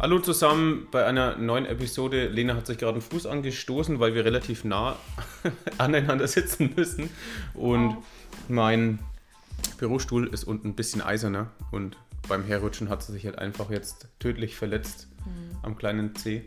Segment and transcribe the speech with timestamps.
[0.00, 2.28] Hallo zusammen bei einer neuen Episode.
[2.28, 4.96] Lena hat sich gerade einen Fuß angestoßen, weil wir relativ nah
[5.78, 7.10] aneinander sitzen müssen.
[7.54, 8.02] Und Oh.
[8.48, 9.00] mein
[9.78, 11.50] Bürostuhl ist unten ein bisschen eiserner.
[11.72, 11.96] Und
[12.28, 15.08] beim Herrutschen hat sie sich halt einfach jetzt tödlich verletzt
[15.62, 16.42] am kleinen Zeh.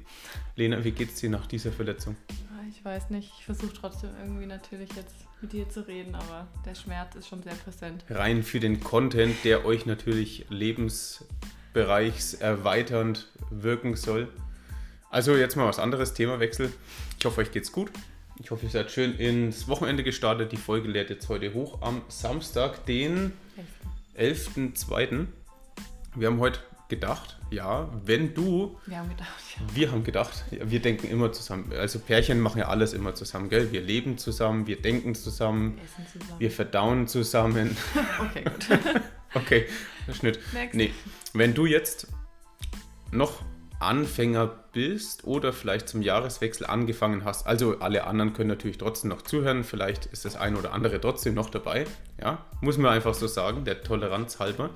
[0.55, 2.15] Lena, wie geht's dir nach dieser Verletzung?
[2.29, 6.47] Ah, Ich weiß nicht, ich versuche trotzdem irgendwie natürlich jetzt mit dir zu reden, aber
[6.65, 8.03] der Schmerz ist schon sehr präsent.
[8.09, 10.45] Rein für den Content, der euch natürlich
[11.73, 14.27] lebensbereichserweiternd wirken soll.
[15.09, 16.71] Also jetzt mal was anderes, Themawechsel.
[17.19, 17.91] Ich hoffe, euch geht's gut.
[18.39, 20.51] Ich hoffe, ihr seid schön ins Wochenende gestartet.
[20.51, 23.33] Die Folge lädt jetzt heute hoch am Samstag, den
[24.17, 25.27] 11.02.
[26.15, 29.75] Wir haben heute gedacht, ja, wenn du, Wir haben gedacht, ja.
[29.75, 31.71] wir haben gedacht, ja, wir denken immer zusammen.
[31.77, 33.71] Also Pärchen machen ja alles immer zusammen, gell?
[33.71, 36.39] Wir leben zusammen, wir denken zusammen, wir essen zusammen.
[36.39, 37.77] wir verdauen zusammen.
[38.19, 38.79] Okay, gut.
[39.33, 39.65] Okay,
[40.11, 40.39] Schnitt.
[40.53, 40.75] Next.
[40.75, 40.91] Nee,
[41.33, 42.07] wenn du jetzt
[43.11, 43.41] noch
[43.79, 49.23] Anfänger bist oder vielleicht zum Jahreswechsel angefangen hast, also alle anderen können natürlich trotzdem noch
[49.23, 51.85] zuhören, vielleicht ist das ein oder andere trotzdem noch dabei,
[52.19, 54.69] ja, muss man einfach so sagen, der Toleranz halber,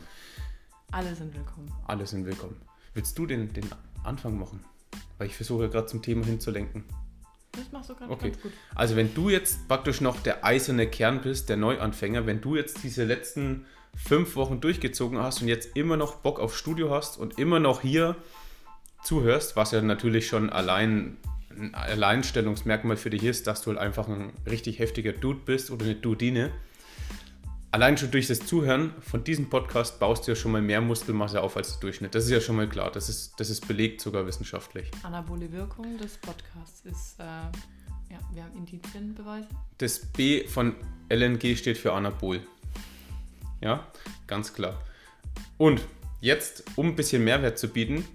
[0.91, 1.71] Alle sind willkommen.
[1.87, 2.59] alle sind willkommen.
[2.93, 3.65] Willst du den, den
[4.03, 4.59] Anfang machen?
[5.17, 6.83] Weil ich versuche gerade zum Thema hinzulenken.
[7.51, 8.31] Das machst du gerade Okay.
[8.31, 8.51] ganz gut.
[8.73, 12.83] Also wenn du jetzt praktisch noch der eiserne Kern bist, der Neuanfänger, wenn du jetzt
[12.83, 13.65] diese letzten
[13.95, 17.81] fünf Wochen durchgezogen hast und jetzt immer noch Bock auf Studio hast und immer noch
[17.81, 18.15] hier
[19.03, 21.17] zuhörst, was ja natürlich schon allein
[21.57, 25.85] ein Alleinstellungsmerkmal für dich ist, dass du halt einfach ein richtig heftiger Dude bist oder
[25.85, 26.51] eine Dudine.
[27.71, 31.41] Allein schon durch das Zuhören von diesem Podcast baust du ja schon mal mehr Muskelmasse
[31.41, 32.15] auf als der Durchschnitt.
[32.15, 32.89] Das ist ja schon mal klar.
[32.89, 34.89] Das ist, das ist belegt sogar wissenschaftlich.
[35.03, 39.49] Anabole Wirkung des Podcasts ist, äh, ja, wir haben Indizienbeweise.
[39.77, 40.75] Das B von
[41.09, 42.41] LNG steht für Anabol.
[43.61, 43.87] Ja,
[44.27, 44.81] ganz klar.
[45.57, 45.81] Und
[46.21, 48.05] jetzt, um ein bisschen Mehrwert zu bieten,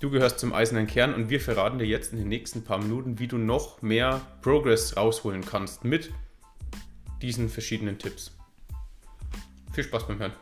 [0.00, 3.18] du gehörst zum eisernen Kern und wir verraten dir jetzt in den nächsten paar Minuten,
[3.18, 6.12] wie du noch mehr Progress rausholen kannst mit
[7.22, 8.36] diesen verschiedenen Tipps.
[9.72, 10.32] Viel Spaß beim Hören.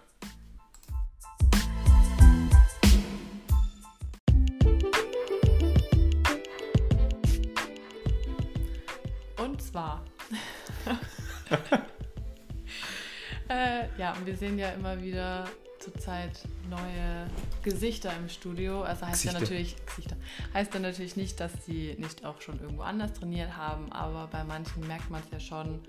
[14.07, 15.47] Ja, und wir sehen ja immer wieder
[15.81, 16.31] zurzeit
[16.71, 17.29] neue
[17.65, 18.83] Gesichter im Studio.
[18.83, 19.41] Also heißt ja Gesichter.
[19.41, 20.17] natürlich Gesichter.
[20.55, 24.45] Heißt ja natürlich nicht, dass sie nicht auch schon irgendwo anders trainiert haben, aber bei
[24.45, 25.81] manchen merkt man es ja schon,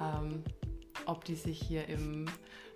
[0.00, 0.44] ähm,
[1.06, 2.26] ob die sich hier im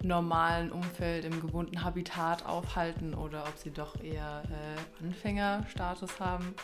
[0.03, 6.55] normalen Umfeld, im gewohnten Habitat aufhalten oder ob sie doch eher äh, Anfängerstatus haben.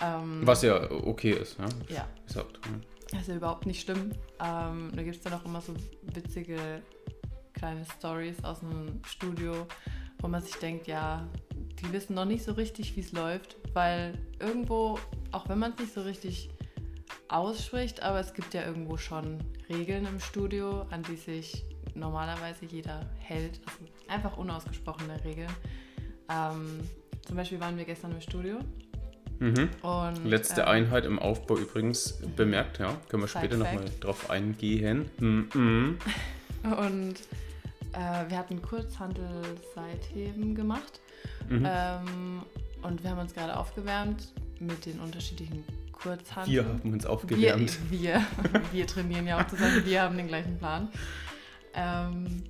[0.00, 1.64] Ähm, Was ja okay ist, ja.
[1.88, 2.60] Ja, Gesagt.
[2.66, 2.72] ja.
[3.12, 4.12] das ist ja überhaupt nicht schlimm.
[4.44, 6.82] Ähm, da gibt es dann auch immer so witzige
[7.56, 9.66] kleine Stories aus dem Studio,
[10.20, 11.26] wo man sich denkt, ja,
[11.80, 14.98] die wissen noch nicht so richtig, wie es läuft, weil irgendwo,
[15.32, 16.50] auch wenn man es nicht so richtig
[17.28, 23.00] ausspricht, aber es gibt ja irgendwo schon Regeln im Studio, an die sich normalerweise jeder
[23.18, 23.60] hält.
[23.66, 25.50] Also einfach unausgesprochene Regeln.
[26.30, 26.80] Ähm,
[27.26, 28.58] zum Beispiel waren wir gestern im Studio
[29.38, 29.68] Mhm.
[29.82, 32.96] und Letzte ähm, Einheit im Aufbau übrigens bemerkt, ja.
[33.08, 35.10] Können wir später nochmal drauf eingehen.
[35.18, 35.98] Mhm.
[36.64, 37.14] Und
[37.96, 41.00] äh, wir hatten Kurzhandel-Seitheben gemacht.
[41.48, 41.66] Mhm.
[41.66, 42.42] Ähm,
[42.82, 46.54] und wir haben uns gerade aufgewärmt mit den unterschiedlichen Kurzhandeln.
[46.54, 47.90] Wir haben uns aufgewärmt.
[47.90, 50.88] Wir, wir, wir trainieren ja auch zusammen, wir haben den gleichen Plan.
[51.74, 52.44] Ähm,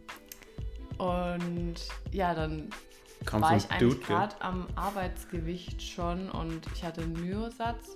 [0.99, 1.77] und
[2.13, 2.71] ja, dann
[3.25, 7.95] Kam war so ich ein eigentlich gerade am Arbeitsgewicht schon und ich hatte einen Myosatz.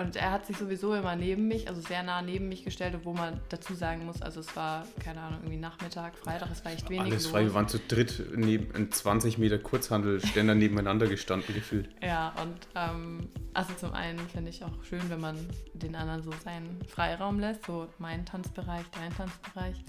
[0.00, 3.12] Und er hat sich sowieso immer neben mich, also sehr nah neben mich gestellt, wo
[3.12, 6.88] man dazu sagen muss, also es war, keine Ahnung, irgendwie Nachmittag, Freitag, es war echt
[6.88, 7.32] wenig Alles los.
[7.32, 11.90] frei, wir waren zu dritt neben in 20 Meter Kurzhandelständer nebeneinander gestanden gefühlt.
[12.02, 15.36] Ja, und ähm, also zum einen finde ich auch schön, wenn man
[15.74, 19.76] den anderen so seinen Freiraum lässt, so mein Tanzbereich, dein Tanzbereich.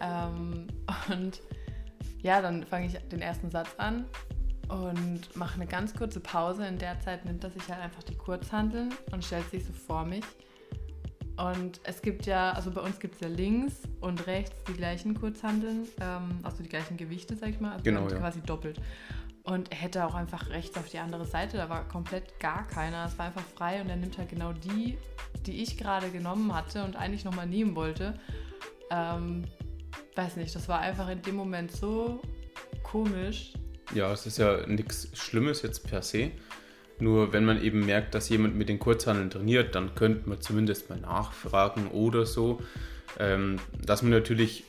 [0.00, 0.66] Ähm,
[1.08, 1.40] und
[2.20, 4.06] ja, dann fange ich den ersten Satz an
[4.68, 6.66] und mache eine ganz kurze Pause.
[6.66, 10.04] In der Zeit nimmt er sich halt einfach die Kurzhanteln und stellt sich so vor
[10.04, 10.24] mich.
[11.36, 15.14] Und es gibt ja, also bei uns gibt es ja links und rechts die gleichen
[15.14, 18.18] Kurzhanteln, ähm, also die gleichen Gewichte, sag ich mal, also Genau, und ja.
[18.18, 18.80] quasi doppelt.
[19.42, 23.04] Und er hätte auch einfach rechts auf die andere Seite, da war komplett gar keiner,
[23.06, 24.96] es war einfach frei und er nimmt halt genau die,
[25.44, 28.18] die ich gerade genommen hatte und eigentlich nochmal nehmen wollte.
[28.90, 29.44] Ähm,
[30.14, 32.22] weiß nicht, das war einfach in dem Moment so
[32.84, 33.52] komisch.
[33.94, 36.30] Ja, es ist ja nichts Schlimmes jetzt per se.
[37.00, 40.90] Nur wenn man eben merkt, dass jemand mit den Kurzhandeln trainiert, dann könnte man zumindest
[40.90, 42.60] mal nachfragen oder so.
[43.18, 44.64] Ähm, dass man natürlich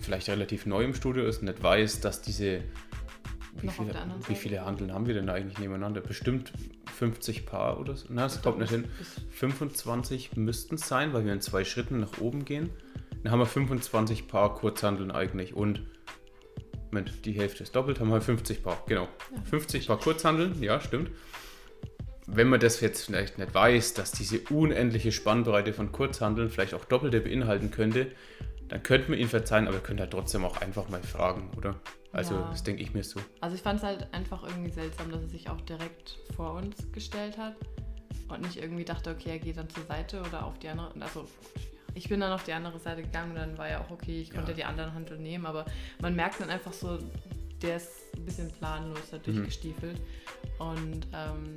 [0.00, 2.62] vielleicht relativ neu im Studio ist und nicht weiß, dass diese
[3.60, 3.94] wie, noch viele,
[4.28, 6.00] wie viele Handeln haben wir denn eigentlich nebeneinander?
[6.00, 6.52] Bestimmt
[6.96, 8.06] 50 Paar oder so.
[8.08, 8.84] Na, das kommt nicht hin.
[8.98, 12.70] Bis- 25 müssten es sein, weil wir in zwei Schritten nach oben gehen.
[13.22, 15.82] Dann haben wir 25 Paar Kurzhandeln eigentlich und
[16.92, 19.08] Moment, die Hälfte ist doppelt, haben wir 50 Paar, genau.
[19.34, 19.42] Ja.
[19.44, 21.10] 50 Paar Kurzhandeln, ja, stimmt.
[22.26, 26.84] Wenn man das jetzt vielleicht nicht weiß, dass diese unendliche Spannbreite von Kurzhandeln vielleicht auch
[26.84, 28.12] Doppelte beinhalten könnte,
[28.68, 31.80] dann könnte man ihn verzeihen, aber ihr könnt halt trotzdem auch einfach mal fragen, oder?
[32.12, 32.48] Also, Ja.
[32.50, 33.20] das denke ich mir so.
[33.40, 36.76] Also ich fand es halt einfach irgendwie seltsam, dass er sich auch direkt vor uns
[36.92, 37.56] gestellt hat
[38.28, 40.90] und nicht irgendwie dachte, okay, er geht dann zur Seite oder auf die andere.
[41.00, 41.26] Also
[41.94, 44.30] ich bin dann auf die andere Seite gegangen und dann war ja auch okay, ich
[44.30, 44.56] konnte Ja.
[44.56, 45.64] die anderen Handel nehmen, aber
[46.00, 46.98] man merkt dann einfach so,
[47.60, 49.22] der ist ein bisschen planlos da Mhm.
[49.24, 50.00] durchgestiefelt.
[50.58, 51.56] Und ähm,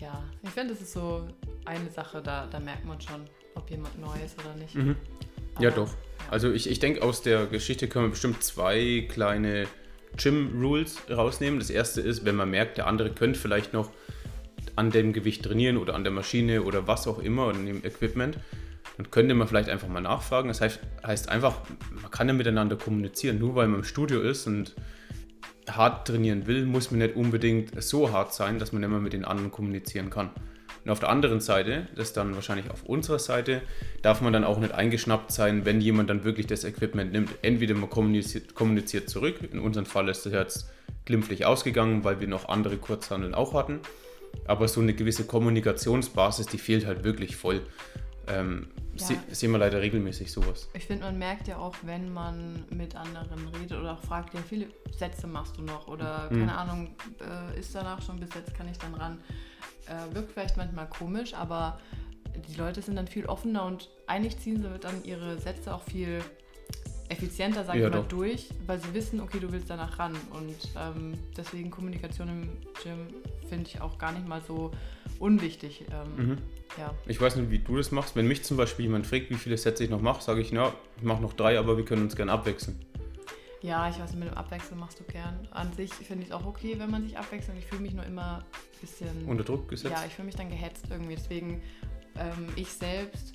[0.00, 1.26] ja, ich finde, das ist so
[1.64, 4.74] eine Sache, da, da merkt man schon, ob jemand neu ist oder nicht.
[4.74, 4.96] Mhm.
[5.58, 5.92] Ja, doch.
[6.30, 9.66] Also ich, ich denke, aus der Geschichte können wir bestimmt zwei kleine
[10.16, 11.58] Gym-Rules rausnehmen.
[11.58, 13.90] Das erste ist, wenn man merkt, der andere könnte vielleicht noch
[14.76, 17.84] an dem Gewicht trainieren oder an der Maschine oder was auch immer oder an dem
[17.84, 18.38] Equipment,
[18.98, 20.48] dann könnte man vielleicht einfach mal nachfragen.
[20.48, 21.60] Das heißt, heißt einfach,
[22.02, 23.38] man kann ja miteinander kommunizieren.
[23.38, 24.74] Nur weil man im Studio ist und
[25.70, 29.24] hart trainieren will, muss man nicht unbedingt so hart sein, dass man mehr mit den
[29.24, 30.30] anderen kommunizieren kann.
[30.84, 33.62] Und auf der anderen Seite, das ist dann wahrscheinlich auf unserer Seite,
[34.02, 37.30] darf man dann auch nicht eingeschnappt sein, wenn jemand dann wirklich das Equipment nimmt.
[37.42, 40.70] Entweder man kommuniziert, kommuniziert zurück, in unserem Fall ist das jetzt
[41.04, 43.78] glimpflich ausgegangen, weil wir noch andere Kurzhandeln auch hatten.
[44.46, 47.60] Aber so eine gewisse Kommunikationsbasis, die fehlt halt wirklich voll.
[48.30, 49.06] Ähm, Ja.
[49.06, 50.68] se sehen wir leider regelmäßig sowas.
[50.74, 54.40] Ich finde, man merkt ja auch, wenn man mit anderen redet oder auch fragt, ja,
[54.40, 54.66] viele
[54.96, 56.38] Sätze machst du noch oder Mhm.
[56.40, 59.20] keine Ahnung, äh, ist danach schon besetzt, kann ich dann ran.
[59.86, 61.78] Äh, wirkt vielleicht manchmal komisch, aber
[62.48, 66.20] die Leute sind dann viel offener und eigentlich ziehen sie dann ihre Sätze auch viel
[67.08, 68.08] effizienter, sag Ja, ich mal, doch.
[68.08, 70.14] durch, weil sie wissen, okay, du willst danach ran.
[70.32, 72.42] Und ähm, deswegen Kommunikation im
[72.82, 73.08] Gym
[73.48, 74.70] finde ich auch gar nicht mal so
[75.18, 75.84] unwichtig.
[75.90, 76.38] Ähm, Mhm.
[76.78, 76.94] Ja.
[77.06, 78.14] Ich weiß nicht, wie du das machst.
[78.14, 80.72] Wenn mich zum Beispiel jemand fragt, wie viele Sätze ich noch mache, sage ich, na,
[80.98, 82.78] ich mache noch drei, aber wir können uns gerne abwechseln.
[83.60, 85.48] Ja, ich weiß, mit dem Abwechseln machst du gern.
[85.50, 87.58] An sich finde ich es auch okay, wenn man sich abwechselt.
[87.58, 89.24] Ich fühle mich nur immer ein bisschen.
[89.26, 89.92] Unter Druck gesetzt.
[89.96, 91.16] ja, ich fühle mich dann gehetzt irgendwie.
[91.16, 91.60] Deswegen,
[92.16, 93.34] ähm, ich selbst,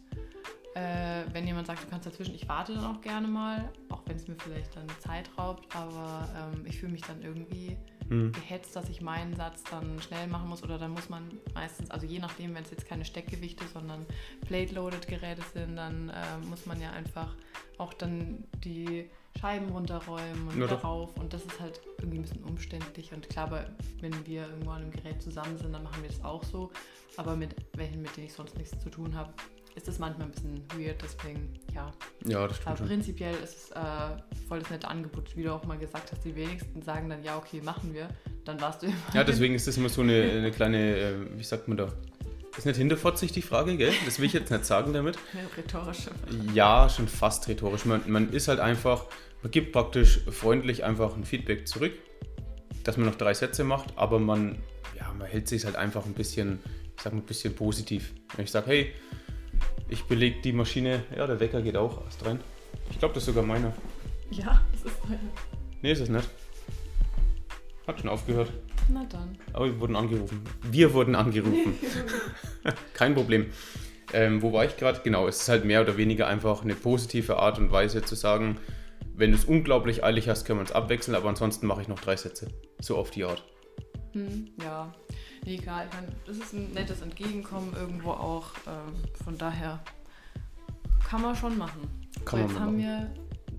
[0.75, 4.15] äh, wenn jemand sagt, du kannst dazwischen, ich warte dann auch gerne mal, auch wenn
[4.15, 7.75] es mir vielleicht dann Zeit raubt, aber ähm, ich fühle mich dann irgendwie
[8.09, 8.31] Hm.
[8.31, 11.23] gehetzt, dass ich meinen Satz dann schnell machen muss oder dann muss man
[11.53, 14.05] meistens, also je nachdem, wenn es jetzt keine Steckgewichte, sondern
[14.47, 17.33] Plate-Loaded-Geräte sind, dann äh, muss man ja einfach
[17.77, 19.09] auch dann die
[19.39, 20.83] Scheiben runterräumen und Ja, wieder doch.
[20.83, 23.65] rauf und das ist halt irgendwie ein bisschen umständlich und klar, aber
[23.99, 26.71] wenn wir irgendwo an einem Gerät zusammen sind, dann machen wir das auch so,
[27.17, 29.33] aber mit welchen, mit denen ich sonst nichts zu tun habe,
[29.75, 31.91] ist das manchmal ein bisschen weird, deswegen ja,
[32.25, 32.87] Ja, das stimmt aber schon.
[32.87, 33.79] prinzipiell ist es äh,
[34.47, 36.23] voll das nette Angebot, wie du auch mal gesagt hast.
[36.23, 38.09] Die wenigsten sagen dann, ja, okay, machen wir.
[38.45, 38.95] Dann warst du immer.
[39.13, 41.91] Ja, deswegen ist das immer so eine, eine kleine, äh, wie sagt man da?
[42.55, 43.91] Ist nicht hinterfotzig die Frage, gell?
[44.05, 45.17] Das will ich jetzt nicht sagen damit.
[45.33, 46.11] Eine rhetorische.
[46.53, 47.85] Ja, schon fast rhetorisch.
[47.85, 49.07] Man, man ist halt einfach,
[49.41, 51.93] man gibt praktisch freundlich einfach ein Feedback zurück,
[52.83, 54.59] dass man noch drei Sätze macht, aber man,
[54.95, 56.59] ja, man hält sich halt einfach ein bisschen,
[56.95, 58.13] ich sag mal, ein bisschen positiv.
[58.35, 58.93] Wenn ich sage, hey,
[59.93, 62.39] ich belege die Maschine, ja, der Wecker geht auch erst rein.
[62.89, 63.73] Ich glaube, das ist sogar meiner.
[64.31, 65.19] Ja, das ist meine.
[65.81, 66.27] Nee, ist es nicht.
[67.85, 68.51] Hat schon aufgehört.
[68.89, 69.37] Na dann.
[69.53, 70.43] Aber wir wurden angerufen.
[70.63, 71.77] Wir wurden angerufen.
[72.93, 73.51] Kein Problem.
[74.13, 75.01] Ähm, wo war ich gerade?
[75.03, 78.57] Genau, es ist halt mehr oder weniger einfach eine positive Art und Weise zu sagen,
[79.15, 81.99] wenn du es unglaublich eilig hast, können wir uns abwechseln, aber ansonsten mache ich noch
[81.99, 82.47] drei Sätze.
[82.79, 83.43] So auf die Art.
[84.13, 84.91] Hm, ja.
[85.45, 85.87] Nee, egal.
[85.89, 88.51] Ich meine, das ist ein nettes Entgegenkommen irgendwo auch.
[88.67, 89.83] Ähm, von daher
[91.07, 91.81] kann man schon machen.
[92.25, 93.13] Kann so, man jetzt haben machen.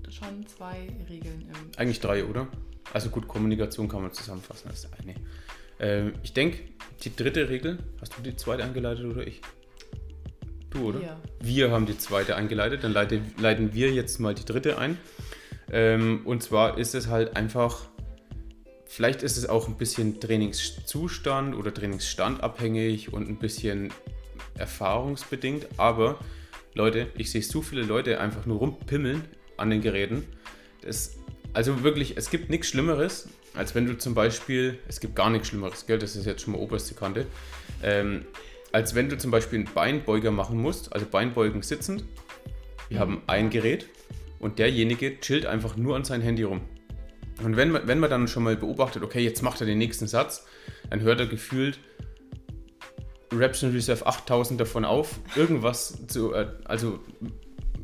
[0.05, 1.71] wir schon zwei Regeln im.
[1.77, 2.47] Eigentlich drei, oder?
[2.93, 5.15] Also gut, Kommunikation kann man zusammenfassen als eine.
[5.79, 6.59] Ähm, ich denke,
[7.03, 9.41] die dritte Regel, hast du die zweite eingeleitet oder ich?
[10.69, 11.01] Du, oder?
[11.01, 11.17] Wir.
[11.41, 14.97] Wir haben die zweite eingeleitet, dann leite, leiten wir jetzt mal die dritte ein.
[15.71, 17.87] Ähm, und zwar ist es halt einfach,
[18.95, 23.91] vielleicht ist es auch ein bisschen Trainingszustand oder Trainingsstand abhängig und ein bisschen
[24.57, 26.17] erfahrungsbedingt, aber
[26.73, 29.25] Leute, ich sehe so viele Leute einfach nur rumpimmeln
[29.57, 30.25] an den Geräten.
[30.81, 31.17] Das,
[31.51, 35.49] also wirklich, es gibt nichts Schlimmeres, als wenn du zum Beispiel, es gibt gar nichts
[35.49, 37.25] Schlimmeres, gell, das ist jetzt schon mal oberste Kante,
[37.83, 38.25] ähm,
[38.71, 42.05] als wenn du zum Beispiel einen Beinbeuger machen musst, also Beinbeugen sitzend.
[42.87, 43.87] Wir haben ein Gerät
[44.39, 46.61] und derjenige chillt einfach nur an sein Handy rum.
[47.43, 50.07] Und wenn man, wenn man dann schon mal beobachtet, okay, jetzt macht er den nächsten
[50.07, 50.45] Satz,
[50.89, 51.79] dann hört er gefühlt
[53.33, 56.99] Reps in Reserve 8000 davon auf, irgendwas zu, äh, also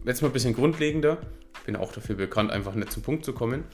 [0.06, 1.18] jetzt mal ein bisschen grundlegender,
[1.66, 3.66] bin auch dafür bekannt, einfach nicht zum Punkt zu kommen.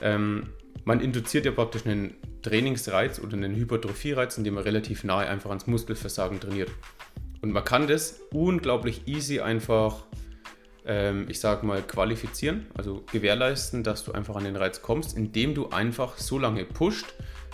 [0.00, 0.48] Ähm,
[0.84, 5.66] man induziert ja praktisch einen Trainingsreiz oder einen Hypertrophie-Reiz, indem man relativ nahe einfach ans
[5.66, 6.70] Muskelversagen trainiert.
[7.42, 10.04] Und man kann das unglaublich easy einfach,
[10.86, 15.54] ähm, ich sag mal, qualifizieren, also gewährleisten, dass du einfach an den Reiz kommst, indem
[15.54, 17.06] du einfach so lange pusht,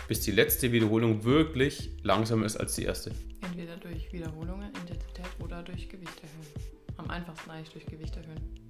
[0.09, 3.13] bis die letzte Wiederholung wirklich langsamer ist als die erste.
[3.43, 6.73] Entweder durch Wiederholungen, Intensität oder durch Gewicht erhöhen.
[6.99, 8.63] Am einfachsten eigentlich durch Gewicht erhöhen.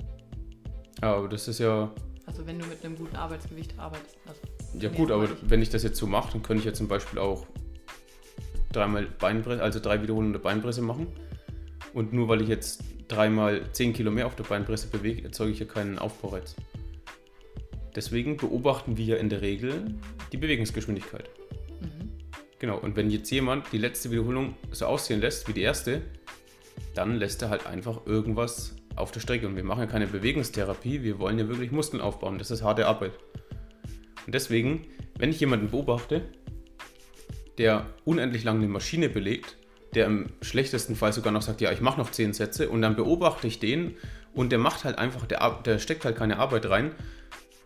[1.03, 1.93] Ja, aber das ist ja.
[2.27, 4.17] Also wenn du mit einem guten Arbeitsgewicht arbeitest.
[4.27, 4.41] Also
[4.79, 7.19] ja gut, aber wenn ich das jetzt so mache, dann könnte ich ja zum Beispiel
[7.19, 7.47] auch
[8.71, 11.09] dreimal Beinpresse, also drei Wiederholungen der Beinpresse machen.
[11.95, 15.59] Und nur weil ich jetzt dreimal 10 Kilo mehr auf der Beinpresse bewege, erzeuge ich
[15.59, 16.57] ja keinen Aufbaureiz.
[17.95, 19.95] Deswegen beobachten wir in der Regel
[20.33, 21.29] die Bewegungsgeschwindigkeit.
[21.81, 22.11] Mhm.
[22.59, 26.01] Genau, und wenn jetzt jemand die letzte Wiederholung so aussehen lässt wie die erste,
[26.95, 29.47] dann lässt er halt einfach irgendwas auf der Strecke.
[29.47, 32.39] Und wir machen ja keine Bewegungstherapie, wir wollen ja wirklich Muskeln aufbauen.
[32.39, 33.13] Das ist harte Arbeit.
[34.27, 34.87] Und deswegen,
[35.19, 36.23] wenn ich jemanden beobachte,
[37.59, 39.57] der unendlich lang eine Maschine belegt,
[39.95, 42.97] der im schlechtesten Fall sogar noch sagt, ja, ich mache noch 10 Sätze und dann
[42.97, 43.97] beobachte ich den
[44.35, 46.93] und der macht halt einfach, der, der steckt halt keine Arbeit rein,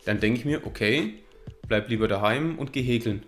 [0.04, 1.14] dann denke ich mir, okay,
[1.68, 3.22] bleib lieber daheim und geh häkeln.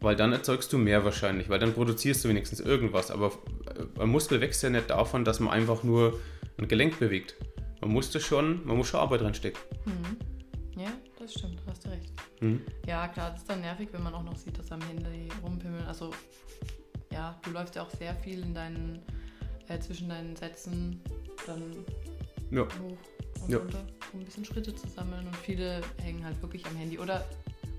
[0.00, 3.10] Weil dann erzeugst du mehr wahrscheinlich, weil dann produzierst du wenigstens irgendwas.
[3.10, 3.32] Aber
[3.66, 6.20] äh, ein Muskel wächst ja nicht davon, dass man einfach nur
[6.56, 7.34] ein Gelenk bewegt.
[7.80, 9.60] Man muss das schon, man muss schon Arbeit reinstecken.
[9.86, 10.80] Mhm.
[10.80, 12.12] Ja, das stimmt, hast du recht.
[12.40, 12.60] Mhm.
[12.86, 15.84] Ja, klar, das ist dann nervig, wenn man auch noch sieht, dass am Handy rumpimmeln.
[15.86, 16.10] Also,
[17.12, 19.00] ja, du läufst ja auch sehr viel in deinen,
[19.68, 21.00] äh, zwischen deinen Sätzen
[21.46, 21.62] dann
[22.50, 22.62] ja.
[22.62, 23.58] hoch und ja.
[23.58, 25.26] runter, um ein bisschen Schritte zu sammeln.
[25.26, 26.98] Und viele hängen halt wirklich am Handy.
[26.98, 27.24] Oder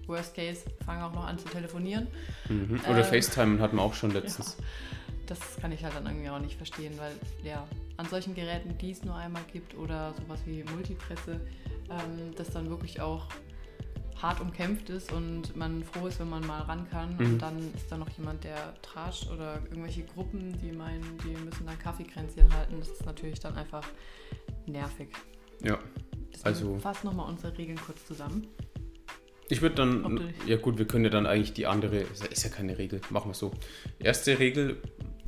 [0.07, 2.07] Worst Case, fangen auch noch an zu telefonieren.
[2.49, 2.81] Mhm.
[2.89, 4.57] Oder ähm, FaceTime hatten wir auch schon letztens.
[4.57, 4.65] Ja,
[5.27, 7.11] das kann ich halt dann irgendwie auch nicht verstehen, weil
[7.43, 7.65] ja,
[7.97, 11.39] an solchen Geräten, die es nur einmal gibt oder sowas wie Multipresse,
[11.89, 13.27] ähm, das dann wirklich auch
[14.21, 17.15] hart umkämpft ist und man froh ist, wenn man mal ran kann.
[17.17, 17.25] Mhm.
[17.25, 21.65] Und dann ist da noch jemand, der trascht oder irgendwelche Gruppen, die meinen, die müssen
[21.65, 22.75] dann Kaffeekränzchen halten.
[22.79, 23.85] Das ist natürlich dann einfach
[24.65, 25.09] nervig.
[25.63, 25.77] Ja.
[26.31, 26.77] Deswegen also.
[26.79, 28.47] Fass nochmal unsere Regeln kurz zusammen.
[29.51, 32.77] Ich würde dann, ja gut, wir können ja dann eigentlich die andere, ist ja keine
[32.77, 33.51] Regel, machen wir so.
[33.97, 34.77] Erste Regel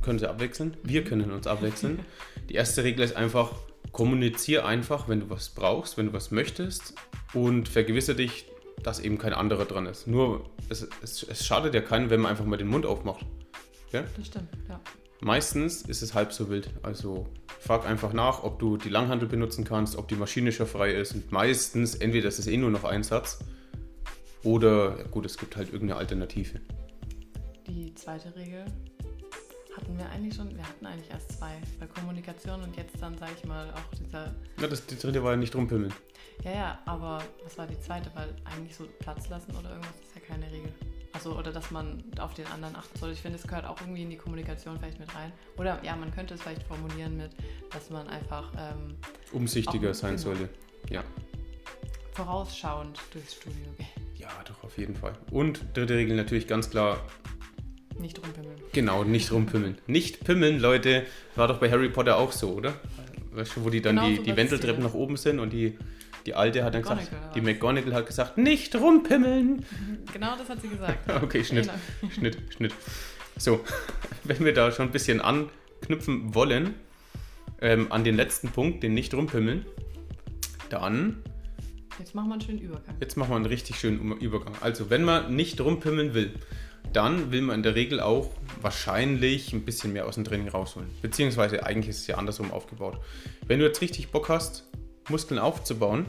[0.00, 2.00] können Sie abwechseln, wir können uns abwechseln.
[2.48, 3.52] Die erste Regel ist einfach,
[3.92, 6.94] kommuniziere einfach, wenn du was brauchst, wenn du was möchtest
[7.34, 8.46] und vergewissere dich,
[8.82, 10.06] dass eben kein anderer dran ist.
[10.06, 13.24] Nur, es, es, es schadet ja keinen, wenn man einfach mal den Mund aufmacht.
[13.92, 14.04] Ja?
[14.16, 14.80] Das stimmt, ja.
[15.20, 16.70] Meistens ist es halb so wild.
[16.82, 17.28] Also
[17.60, 21.14] frag einfach nach, ob du die Langhandel benutzen kannst, ob die Maschine schon frei ist.
[21.14, 23.38] Und meistens, entweder ist es eh nur noch ein Satz
[24.42, 26.60] oder, ja gut, es gibt halt irgendeine Alternative.
[27.68, 28.64] Die zweite Regel
[29.76, 33.32] hatten wir eigentlich schon, wir hatten eigentlich erst zwei, bei Kommunikation und jetzt dann, sage
[33.36, 34.34] ich mal, auch dieser...
[34.60, 35.92] Ja, das, die dritte war ja nicht rumpimmeln.
[36.44, 38.10] Ja, ja, aber was war die zweite?
[38.14, 40.72] Weil eigentlich so Platz lassen oder irgendwas ist ja keine Regel.
[41.12, 43.12] Also, oder dass man auf den anderen achten soll.
[43.12, 45.32] Ich finde, es gehört auch irgendwie in die Kommunikation vielleicht mit rein.
[45.58, 47.30] Oder ja, man könnte es vielleicht formulieren mit,
[47.70, 48.50] dass man einfach...
[48.56, 48.96] Ähm,
[49.32, 50.22] Umsichtiger sein genau.
[50.22, 50.48] sollte,
[50.90, 51.04] ja.
[52.12, 53.88] Vorausschauend durchs Studio gehen.
[54.16, 55.14] Ja, doch, auf jeden Fall.
[55.30, 57.00] Und dritte Regel natürlich ganz klar.
[57.98, 58.56] Nicht rumpimmeln.
[58.72, 59.78] Genau, nicht rumpimmeln.
[59.86, 61.04] nicht pimmeln, Leute.
[61.36, 62.74] War doch bei Harry Potter auch so, oder?
[63.32, 65.78] Weißt du, wo die dann genau die, so die Wendeltreppen nach oben sind und die,
[66.26, 69.64] die Alte hat dann gesagt, die McGonagall hat gesagt, nicht rumpimmeln.
[70.12, 71.10] Genau das hat sie gesagt.
[71.22, 71.70] okay, Schnitt,
[72.00, 72.12] genau.
[72.14, 72.74] Schnitt, Schnitt.
[73.36, 73.60] So,
[74.24, 76.74] wenn wir da schon ein bisschen anknüpfen wollen,
[77.60, 79.64] ähm, an den letzten Punkt, den nicht rumpimmeln,
[80.68, 81.22] dann
[81.98, 82.96] Jetzt machen wir einen schönen Übergang.
[83.00, 84.54] Jetzt machen wir einen richtig schönen Übergang.
[84.60, 86.32] Also, wenn man nicht rumpimmeln will,
[86.92, 90.90] dann will man in der Regel auch wahrscheinlich ein bisschen mehr aus dem Training rausholen.
[91.00, 92.98] Beziehungsweise eigentlich ist es ja andersrum aufgebaut.
[93.46, 94.68] Wenn du jetzt richtig Bock hast,
[95.08, 96.06] Muskeln aufzubauen,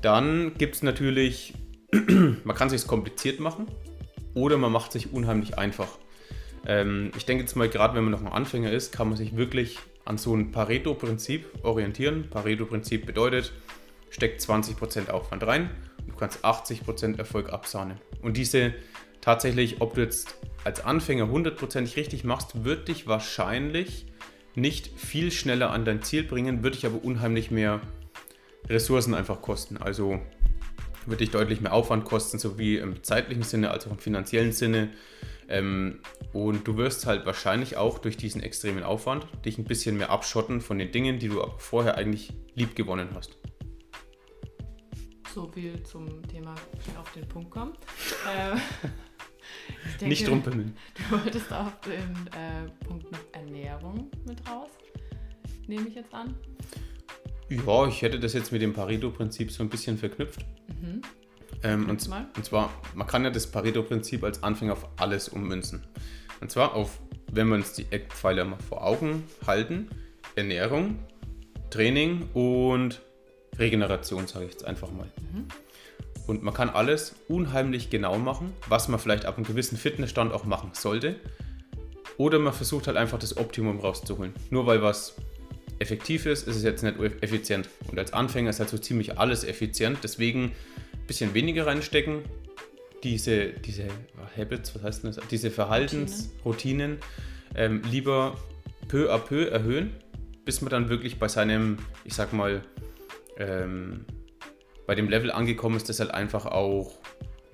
[0.00, 1.54] dann gibt es natürlich,
[2.44, 3.66] man kann es sich kompliziert machen
[4.34, 5.88] oder man macht sich unheimlich einfach.
[6.66, 9.36] Ähm, ich denke jetzt mal, gerade wenn man noch ein Anfänger ist, kann man sich
[9.36, 12.28] wirklich an so ein Pareto-Prinzip orientieren.
[12.30, 13.52] Pareto-Prinzip bedeutet,
[14.10, 17.98] steckt 20% Aufwand rein und du kannst 80% Erfolg absahnen.
[18.22, 18.74] Und diese
[19.20, 24.06] tatsächlich, ob du jetzt als Anfänger hundertprozentig richtig machst, wird dich wahrscheinlich
[24.54, 27.80] nicht viel schneller an dein Ziel bringen, wird dich aber unheimlich mehr
[28.68, 29.76] Ressourcen einfach kosten.
[29.76, 30.20] Also
[31.06, 34.90] wird dich deutlich mehr Aufwand kosten, sowie im zeitlichen Sinne als auch im finanziellen Sinne.
[35.48, 36.00] Ähm,
[36.32, 40.60] und du wirst halt wahrscheinlich auch durch diesen extremen Aufwand dich ein bisschen mehr abschotten
[40.60, 43.38] von den Dingen, die du vorher eigentlich lieb gewonnen hast
[45.38, 46.52] so viel zum Thema
[46.98, 47.72] auf den Punkt kommen.
[49.92, 50.76] denke, Nicht rumpeln.
[51.10, 54.70] Du wolltest auf den äh, Punkt noch Ernährung mit raus,
[55.66, 56.34] nehme ich jetzt an.
[57.48, 60.44] Ja, ich hätte das jetzt mit dem Pareto-Prinzip so ein bisschen verknüpft.
[60.68, 61.02] Mhm.
[61.62, 65.86] Ähm, und, und, zwar, man kann ja das Pareto-Prinzip als Anfänger auf alles ummünzen.
[66.40, 67.00] Und zwar auf,
[67.32, 69.88] wenn wir uns die Eckpfeiler mal vor Augen halten,
[70.36, 70.98] Ernährung,
[71.70, 73.00] Training und
[73.58, 75.08] Regeneration, sage ich jetzt einfach mal.
[75.32, 75.48] Mhm.
[76.28, 80.44] Und man kann alles unheimlich genau machen, was man vielleicht ab einem gewissen Fitnessstand auch
[80.44, 81.16] machen sollte.
[82.18, 84.34] Oder man versucht halt einfach das Optimum rauszuholen.
[84.50, 85.16] Nur weil was
[85.78, 87.70] effektiv ist, ist es jetzt nicht effizient.
[87.90, 90.00] Und als Anfänger ist halt so ziemlich alles effizient.
[90.02, 90.52] Deswegen
[90.92, 92.18] ein bisschen weniger reinstecken.
[93.02, 93.84] Diese, diese
[94.36, 95.18] Habits, was heißt das?
[95.30, 96.98] Diese Verhaltensroutinen
[97.54, 98.36] ähm, lieber
[98.86, 99.92] peu à peu erhöhen,
[100.44, 102.60] bis man dann wirklich bei seinem, ich sag mal,
[103.38, 104.04] ähm,
[104.88, 106.94] bei dem Level angekommen ist, das halt einfach auch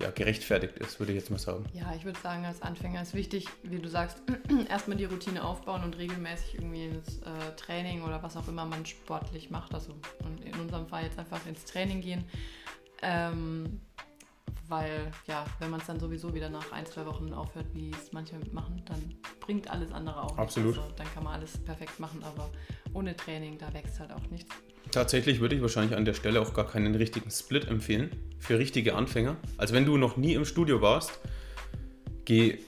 [0.01, 1.65] ja, gerechtfertigt ist, würde ich jetzt mal sagen.
[1.73, 4.21] Ja, ich würde sagen, als Anfänger ist wichtig, wie du sagst,
[4.69, 8.85] erstmal die Routine aufbauen und regelmäßig irgendwie ins äh, Training oder was auch immer man
[8.85, 9.73] sportlich macht.
[9.73, 9.93] Also
[10.45, 12.23] in unserem Fall jetzt einfach ins Training gehen.
[13.01, 13.81] Ähm,
[14.67, 18.11] weil, ja, wenn man es dann sowieso wieder nach ein, zwei Wochen aufhört, wie es
[18.11, 20.37] manche machen, dann bringt alles andere auch.
[20.37, 20.77] Absolut.
[20.77, 22.49] Also, dann kann man alles perfekt machen, aber
[22.93, 24.53] ohne Training, da wächst halt auch nichts.
[24.91, 28.95] Tatsächlich würde ich wahrscheinlich an der Stelle auch gar keinen richtigen Split empfehlen für richtige
[28.95, 29.35] Anfänger.
[29.57, 31.19] Also wenn du noch nie im Studio warst,
[32.23, 32.59] geh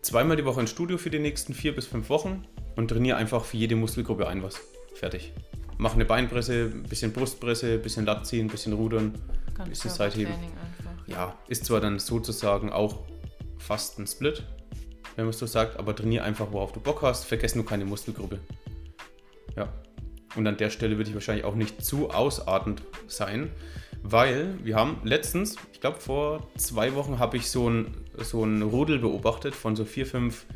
[0.00, 2.44] zweimal die Woche ins Studio für die nächsten vier bis fünf Wochen
[2.76, 4.60] und trainiere einfach für jede Muskelgruppe ein was.
[4.94, 5.32] Fertig.
[5.76, 9.14] Mach eine Beinpresse, ein bisschen Brustpresse, ein bisschen Lat ziehen, ein bisschen Rudern,
[9.58, 10.32] ein bisschen Seitheben.
[11.06, 13.04] Ja, ist zwar dann sozusagen auch
[13.58, 14.42] fast ein Split,
[15.16, 17.24] wenn man es so sagt, aber trainiere einfach, worauf du Bock hast.
[17.24, 18.40] Vergiss nur keine Muskelgruppe.
[19.56, 19.72] Ja,
[20.36, 23.50] und an der Stelle würde ich wahrscheinlich auch nicht zu ausartend sein,
[24.02, 28.62] weil wir haben letztens, ich glaube vor zwei Wochen, habe ich so ein, so ein
[28.62, 30.46] Rudel beobachtet von so vier, fünf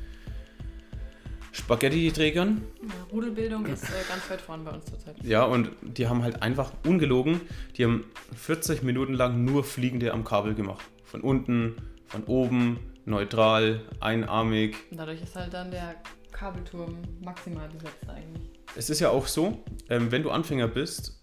[1.69, 2.63] Spaghetti-Trägern.
[2.83, 5.17] Ja, Rudelbildung ist äh, ganz weit vorne bei uns zurzeit.
[5.23, 7.41] Ja, und die haben halt einfach ungelogen,
[7.77, 8.05] die haben
[8.37, 10.85] 40 Minuten lang nur Fliegende am Kabel gemacht.
[11.05, 11.77] Von unten,
[12.07, 14.77] von oben, neutral, einarmig.
[14.91, 15.95] Und dadurch ist halt dann der
[16.33, 21.21] Kabelturm maximal besetzt eigentlich es ist ja auch so, ähm, wenn du Anfänger bist,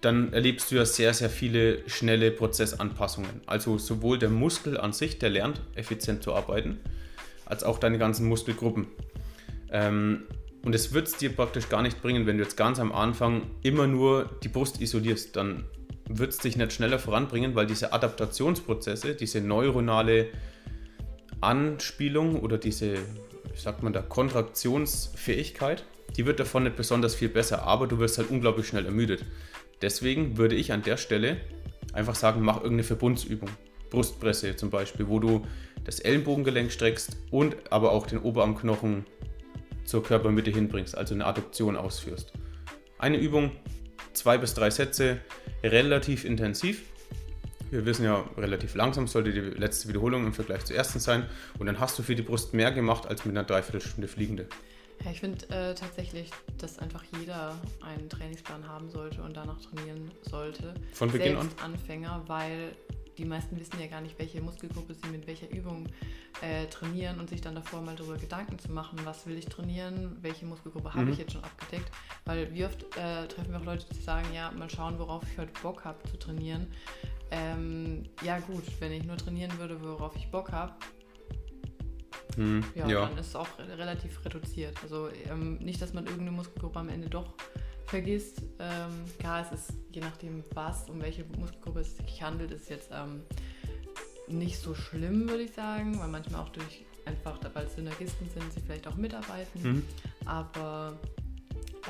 [0.00, 3.40] dann erlebst du ja sehr, sehr viele schnelle Prozessanpassungen.
[3.46, 6.78] Also sowohl der Muskel an sich, der lernt effizient zu arbeiten,
[7.46, 8.88] als auch deine ganzen Muskelgruppen.
[9.76, 10.22] Ähm,
[10.64, 13.42] und es wird es dir praktisch gar nicht bringen, wenn du jetzt ganz am Anfang
[13.62, 15.36] immer nur die Brust isolierst.
[15.36, 15.64] Dann
[16.08, 20.28] wird es dich nicht schneller voranbringen, weil diese Adaptationsprozesse, diese neuronale
[21.40, 25.84] Anspielung oder diese, wie sagt man da, Kontraktionsfähigkeit,
[26.16, 29.24] die wird davon nicht besonders viel besser, aber du wirst halt unglaublich schnell ermüdet.
[29.82, 31.36] Deswegen würde ich an der Stelle
[31.92, 33.50] einfach sagen, mach irgendeine Verbundsübung.
[33.90, 35.46] Brustpresse zum Beispiel, wo du
[35.84, 39.04] das Ellenbogengelenk streckst und aber auch den Oberarmknochen
[39.86, 42.32] zur Körpermitte hinbringst, also eine Adduktion ausführst.
[42.98, 43.52] Eine Übung,
[44.12, 45.18] zwei bis drei Sätze,
[45.62, 46.82] relativ intensiv.
[47.70, 51.26] Wir wissen ja, relativ langsam sollte die letzte Wiederholung im Vergleich zur ersten sein
[51.58, 54.46] und dann hast du für die Brust mehr gemacht als mit einer Dreiviertelstunde Fliegende.
[55.04, 60.10] Ja, ich finde äh, tatsächlich, dass einfach jeder einen Trainingsplan haben sollte und danach trainieren
[60.22, 60.74] sollte.
[60.92, 61.72] Von Beginn Selbst an?
[61.72, 62.72] Anfänger, weil
[63.18, 65.86] die meisten wissen ja gar nicht, welche Muskelgruppe sie mit welcher Übung
[66.42, 70.16] äh, trainieren und sich dann davor mal darüber Gedanken zu machen, was will ich trainieren,
[70.20, 71.12] welche Muskelgruppe habe mhm.
[71.12, 71.90] ich jetzt schon abgedeckt.
[72.24, 75.38] Weil wie oft äh, treffen wir auch Leute, die sagen, ja, mal schauen, worauf ich
[75.38, 76.66] heute Bock habe zu trainieren.
[77.30, 80.74] Ähm, ja gut, wenn ich nur trainieren würde, worauf ich Bock habe,
[82.36, 84.76] hm, ja, ja, dann ist es auch relativ reduziert.
[84.82, 87.34] Also ähm, nicht, dass man irgendeine Muskelgruppe am Ende doch
[87.86, 88.42] vergisst.
[88.58, 92.90] Ähm, klar, es ist je nachdem, was, um welche Muskelgruppe es sich handelt, ist jetzt
[92.92, 93.22] ähm,
[94.28, 98.52] nicht so schlimm, würde ich sagen, weil manchmal auch durch einfach, weil es Synergisten sind,
[98.52, 99.62] sie vielleicht auch mitarbeiten.
[99.62, 99.82] Mhm.
[100.24, 100.98] Aber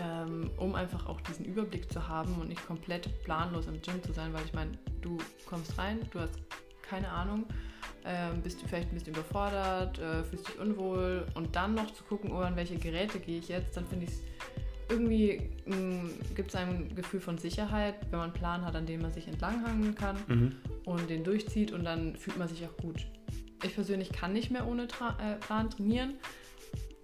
[0.00, 4.12] ähm, um einfach auch diesen Überblick zu haben und nicht komplett planlos im Gym zu
[4.12, 6.34] sein, weil ich meine, du kommst rein, du hast
[6.82, 7.46] keine Ahnung
[8.06, 12.04] ähm, bist du vielleicht ein bisschen überfordert, äh, fühlst dich unwohl und dann noch zu
[12.04, 14.20] gucken, oh, an welche Geräte gehe ich jetzt, dann finde ich es
[14.88, 19.02] irgendwie mm, gibt es ein Gefühl von Sicherheit, wenn man einen Plan hat, an dem
[19.02, 20.56] man sich entlanghangen kann mhm.
[20.84, 23.06] und den durchzieht und dann fühlt man sich auch gut.
[23.64, 26.14] Ich persönlich kann nicht mehr ohne Tra äh, Plan trainieren,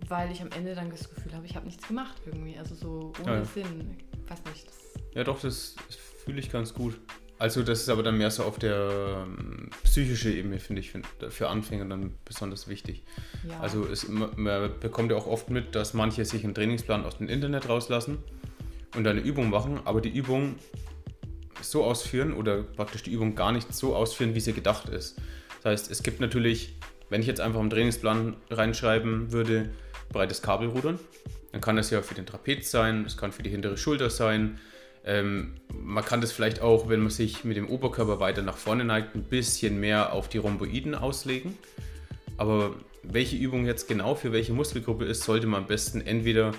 [0.09, 3.13] weil ich am Ende dann das Gefühl habe, ich habe nichts gemacht irgendwie, also so
[3.23, 3.45] ohne ja.
[3.45, 3.97] Sinn.
[4.25, 4.67] Ich weiß nicht.
[5.15, 5.77] ja, doch, das
[6.25, 7.01] fühle ich ganz gut.
[7.43, 11.05] Also das ist aber dann mehr so auf der ähm, psychischen Ebene, finde ich, find,
[11.31, 13.03] für Anfänger dann besonders wichtig.
[13.49, 13.59] Ja.
[13.59, 17.29] Also es, man bekommt ja auch oft mit, dass manche sich einen Trainingsplan aus dem
[17.29, 18.19] Internet rauslassen
[18.95, 20.55] und eine Übung machen, aber die Übung
[21.61, 25.21] so ausführen oder praktisch die Übung gar nicht so ausführen, wie sie gedacht ist.
[25.65, 26.77] Das heißt, es gibt natürlich,
[27.11, 29.71] wenn ich jetzt einfach im Trainingsplan reinschreiben würde,
[30.13, 31.01] breites Kabelrudern,
[31.51, 34.61] dann kann das ja für den Trapez sein, es kann für die hintere Schulter sein,
[35.05, 38.85] Ähm, man kann das vielleicht auch, wenn man sich mit dem Oberkörper weiter nach vorne
[38.85, 41.57] neigt, ein bisschen mehr auf die Rhomboiden auslegen.
[42.37, 46.53] Aber welche Übung jetzt genau für welche Muskelgruppe ist, sollte man am besten entweder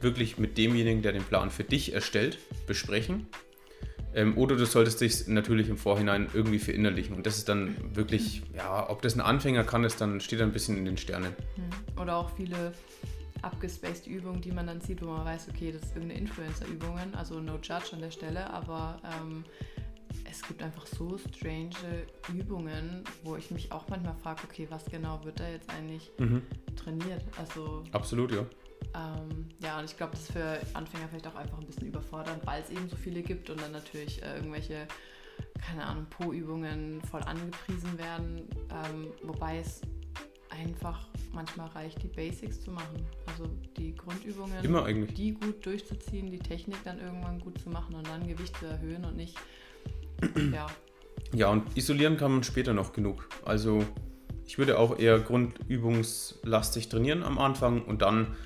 [0.00, 3.26] wirklich mit demjenigen, der den Plan für dich erstellt, besprechen.
[4.14, 7.16] Ähm, oder du solltest dich natürlich im Vorhinein irgendwie verinnerlichen.
[7.16, 10.52] Und das ist dann wirklich, ja, ob das ein Anfänger kann, ist dann steht ein
[10.52, 11.34] bisschen in den Sternen.
[11.54, 12.02] Hm.
[12.02, 12.72] Oder auch viele
[13.42, 17.40] abgespaced Übungen, die man dann sieht, wo man weiß, okay, das ist irgendeine Influencer-Übungen, also
[17.40, 19.44] no judge an der Stelle, aber ähm,
[20.30, 21.70] es gibt einfach so strange
[22.32, 26.42] Übungen, wo ich mich auch manchmal frage, okay, was genau wird da jetzt eigentlich mhm.
[26.76, 27.24] trainiert?
[27.38, 28.44] Also absolut, ja.
[28.94, 32.46] Ähm, ja, und ich glaube, das ist für Anfänger vielleicht auch einfach ein bisschen überfordernd,
[32.46, 34.86] weil es eben so viele gibt und dann natürlich äh, irgendwelche,
[35.60, 39.80] keine Ahnung, Po-Übungen voll angepriesen werden, ähm, wobei es
[40.50, 43.06] einfach manchmal reicht, die Basics zu machen.
[43.26, 45.14] Also die Grundübungen, Immer eigentlich.
[45.14, 49.04] die gut durchzuziehen, die Technik dann irgendwann gut zu machen und dann Gewicht zu erhöhen
[49.04, 49.36] und nicht,
[50.52, 50.66] ja.
[51.32, 53.28] Ja, und isolieren kann man später noch genug.
[53.44, 53.84] Also
[54.46, 58.36] ich würde auch eher grundübungslastig trainieren am Anfang und dann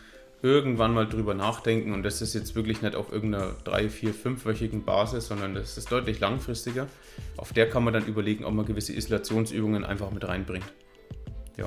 [0.43, 1.95] irgendwann mal drüber nachdenken.
[1.95, 5.91] Und das ist jetzt wirklich nicht auf irgendeiner drei, vier, fünfwöchigen Basis, sondern das ist
[5.93, 6.89] deutlich langfristiger.
[7.37, 10.67] Auf der kann man dann überlegen, ob man gewisse Isolationsübungen einfach mit reinbringt.
[11.57, 11.67] Ja.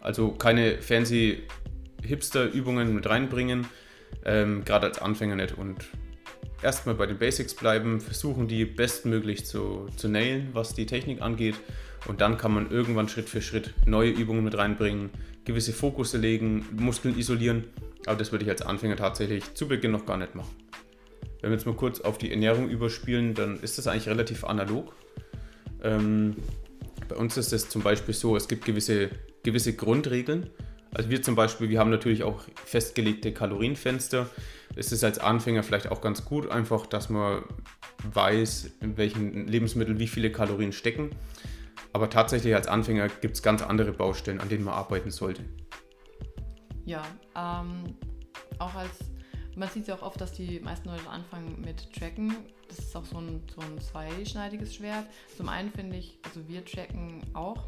[0.00, 1.42] Also keine fancy
[2.02, 3.66] Hipster-Übungen mit reinbringen,
[4.24, 5.58] ähm, gerade als Anfänger nicht.
[5.58, 5.84] Und
[6.62, 11.56] erstmal bei den Basics bleiben, versuchen die bestmöglich zu, zu nailen, was die Technik angeht.
[12.06, 15.10] Und dann kann man irgendwann Schritt für Schritt neue Übungen mit reinbringen,
[15.44, 17.64] gewisse Fokusse legen, Muskeln isolieren.
[18.06, 20.54] Aber das würde ich als Anfänger tatsächlich zu Beginn noch gar nicht machen.
[21.40, 24.92] Wenn wir jetzt mal kurz auf die Ernährung überspielen, dann ist das eigentlich relativ analog.
[25.82, 26.36] Ähm,
[27.08, 29.10] bei uns ist es zum Beispiel so, es gibt gewisse,
[29.48, 30.50] gewisse Grundregeln.
[30.92, 34.28] Also wir zum Beispiel, wir haben natürlich auch festgelegte Kalorienfenster.
[34.76, 37.44] Es ist als Anfänger vielleicht auch ganz gut, einfach, dass man
[38.12, 41.10] weiß, in welchen Lebensmitteln wie viele Kalorien stecken.
[41.94, 45.42] Aber tatsächlich als Anfänger gibt es ganz andere Baustellen, an denen man arbeiten sollte.
[46.84, 47.02] Ja,
[47.34, 47.96] ähm,
[48.58, 48.98] auch als,
[49.56, 52.36] man sieht ja auch oft, dass die meisten Leute anfangen mit Tracken.
[52.68, 55.06] Das ist auch so ein, so ein zweischneidiges Schwert.
[55.36, 57.64] Zum einen finde ich, also wir tracken auch,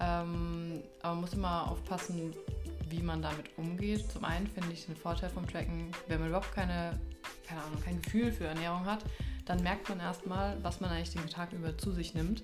[0.00, 2.34] ähm, aber man muss immer aufpassen,
[2.88, 4.10] wie man damit umgeht.
[4.10, 6.98] Zum einen finde ich den Vorteil vom Tracken, wenn man überhaupt keine,
[7.46, 9.04] keine Ahnung, kein Gefühl für Ernährung hat,
[9.44, 12.42] dann merkt man erstmal, was man eigentlich den Tag über zu sich nimmt.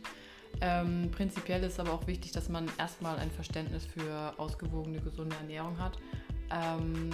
[0.60, 5.78] Ähm, prinzipiell ist aber auch wichtig, dass man erstmal ein Verständnis für ausgewogene, gesunde Ernährung
[5.78, 5.98] hat.
[6.50, 7.10] Ähm,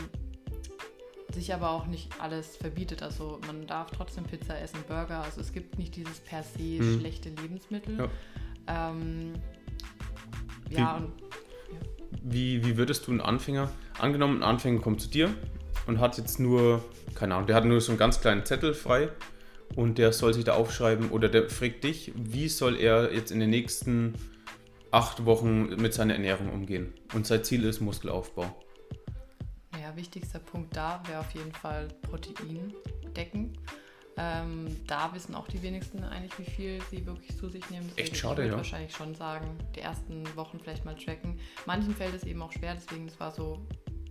[1.33, 3.03] sich aber auch nicht alles verbietet.
[3.03, 5.23] Also man darf trotzdem Pizza essen, Burger.
[5.23, 6.99] Also es gibt nicht dieses per se mhm.
[6.99, 7.99] schlechte Lebensmittel.
[7.99, 9.35] Ja, ähm,
[10.71, 11.21] ja wie, und.
[11.21, 11.79] Ja.
[12.23, 15.35] Wie, wie würdest du einen Anfänger, angenommen, ein Anfänger kommt zu dir
[15.87, 19.11] und hat jetzt nur, keine Ahnung, der hat nur so einen ganz kleinen Zettel frei
[19.77, 23.41] und der soll sich da aufschreiben oder der fragt dich, wie soll er jetzt in
[23.41, 24.15] den nächsten
[24.91, 26.93] acht Wochen mit seiner Ernährung umgehen.
[27.15, 28.55] Und sein Ziel ist Muskelaufbau.
[29.73, 32.75] Naja, wichtigster Punkt da wäre auf jeden Fall Protein
[33.17, 33.57] decken.
[34.17, 37.87] Ähm, da wissen auch die wenigsten eigentlich, wie viel sie wirklich zu sich nehmen.
[37.91, 38.57] Deswegen Echt schade, ich ja.
[38.57, 41.39] wahrscheinlich schon sagen, die ersten Wochen vielleicht mal tracken.
[41.67, 43.67] Manchen fällt es eben auch schwer, deswegen das war so,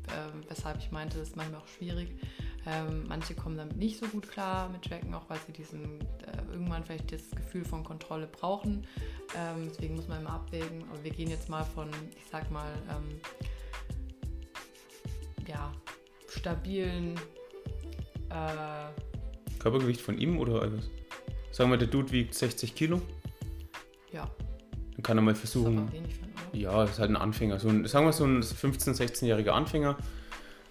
[0.07, 2.09] äh, weshalb ich meinte, das ist manchmal auch schwierig.
[2.65, 6.51] Ähm, manche kommen damit nicht so gut klar mit Tracken, auch weil sie diesen äh,
[6.51, 8.85] irgendwann vielleicht das Gefühl von Kontrolle brauchen.
[9.35, 10.83] Ähm, deswegen muss man immer abwägen.
[10.89, 13.21] Aber wir gehen jetzt mal von, ich sag mal, ähm,
[15.47, 15.71] ja,
[16.27, 17.15] stabilen
[18.29, 19.08] äh,
[19.59, 20.89] Körpergewicht von ihm oder alles?
[21.51, 23.01] Sagen wir, der Dude wiegt 60 Kilo.
[24.11, 24.29] Ja.
[24.93, 25.87] Dann kann er mal versuchen.
[25.87, 26.19] Das ist?
[26.53, 27.59] Ja, das ist halt ein Anfänger.
[27.59, 29.97] So ein, sagen wir so ein 15-, 16-jähriger Anfänger.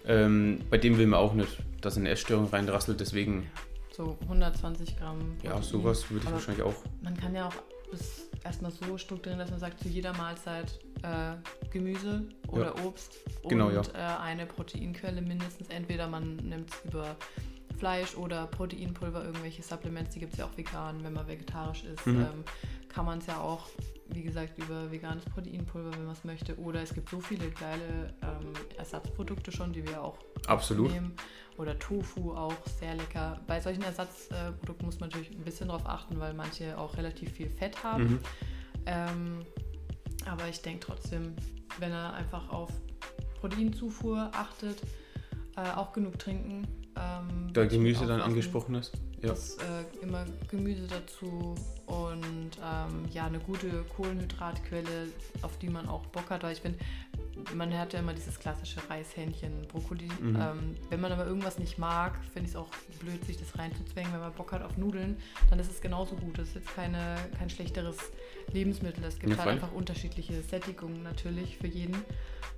[0.05, 3.49] Ähm, bei dem will man auch nicht dass eine Essstörung reinrasselt, deswegen.
[3.91, 5.19] So 120 Gramm.
[5.37, 5.51] Protein.
[5.51, 6.75] Ja, sowas würde ich Aber wahrscheinlich auch.
[7.01, 7.53] Man kann ja auch
[7.91, 11.35] das erstmal so strukturieren, dass man sagt, zu jeder Mahlzeit äh,
[11.69, 12.85] Gemüse oder ja.
[12.85, 13.81] Obst genau, und ja.
[13.93, 15.69] äh, eine Proteinquelle mindestens.
[15.69, 17.15] Entweder man nimmt es über
[17.79, 22.05] Fleisch oder Proteinpulver, irgendwelche Supplements, die gibt es ja auch vegan, wenn man vegetarisch ist.
[22.05, 22.21] Mhm.
[22.21, 22.43] Ähm,
[22.89, 23.67] kann man es ja auch,
[24.09, 26.57] wie gesagt, über veganes Proteinpulver, wenn man es möchte.
[26.59, 30.91] Oder es gibt so viele geile ähm, Ersatzprodukte schon, die wir auch Absolut.
[30.91, 31.13] nehmen.
[31.57, 33.39] Oder Tofu auch sehr lecker.
[33.47, 37.49] Bei solchen Ersatzprodukten muss man natürlich ein bisschen darauf achten, weil manche auch relativ viel
[37.49, 38.03] Fett haben.
[38.03, 38.19] Mhm.
[38.85, 39.39] Ähm,
[40.25, 41.33] aber ich denke trotzdem,
[41.79, 42.71] wenn er einfach auf
[43.39, 44.81] Proteinzufuhr achtet,
[45.55, 46.67] äh, auch genug trinken.
[46.99, 48.93] Ähm, da Gemüse dann angesprochen ist.
[49.21, 49.29] Ja.
[49.29, 51.55] Das, äh, immer Gemüse dazu
[51.87, 55.07] und ähm, ja, eine gute Kohlenhydratquelle,
[55.41, 56.43] auf die man auch Bock hat.
[56.43, 56.79] Weil ich finde,
[57.55, 60.07] man hat ja immer dieses klassische Reishähnchen, Brokkoli.
[60.21, 60.35] Mhm.
[60.35, 64.13] Ähm, wenn man aber irgendwas nicht mag, finde ich es auch blöd, sich das reinzuzwängen.
[64.13, 65.17] Wenn man Bock hat auf Nudeln,
[65.49, 66.37] dann ist es genauso gut.
[66.37, 67.97] Das ist jetzt keine, kein schlechteres
[68.53, 69.03] Lebensmittel.
[69.03, 71.97] Es gibt Ja, halt einfach unterschiedliche Sättigungen natürlich für jeden.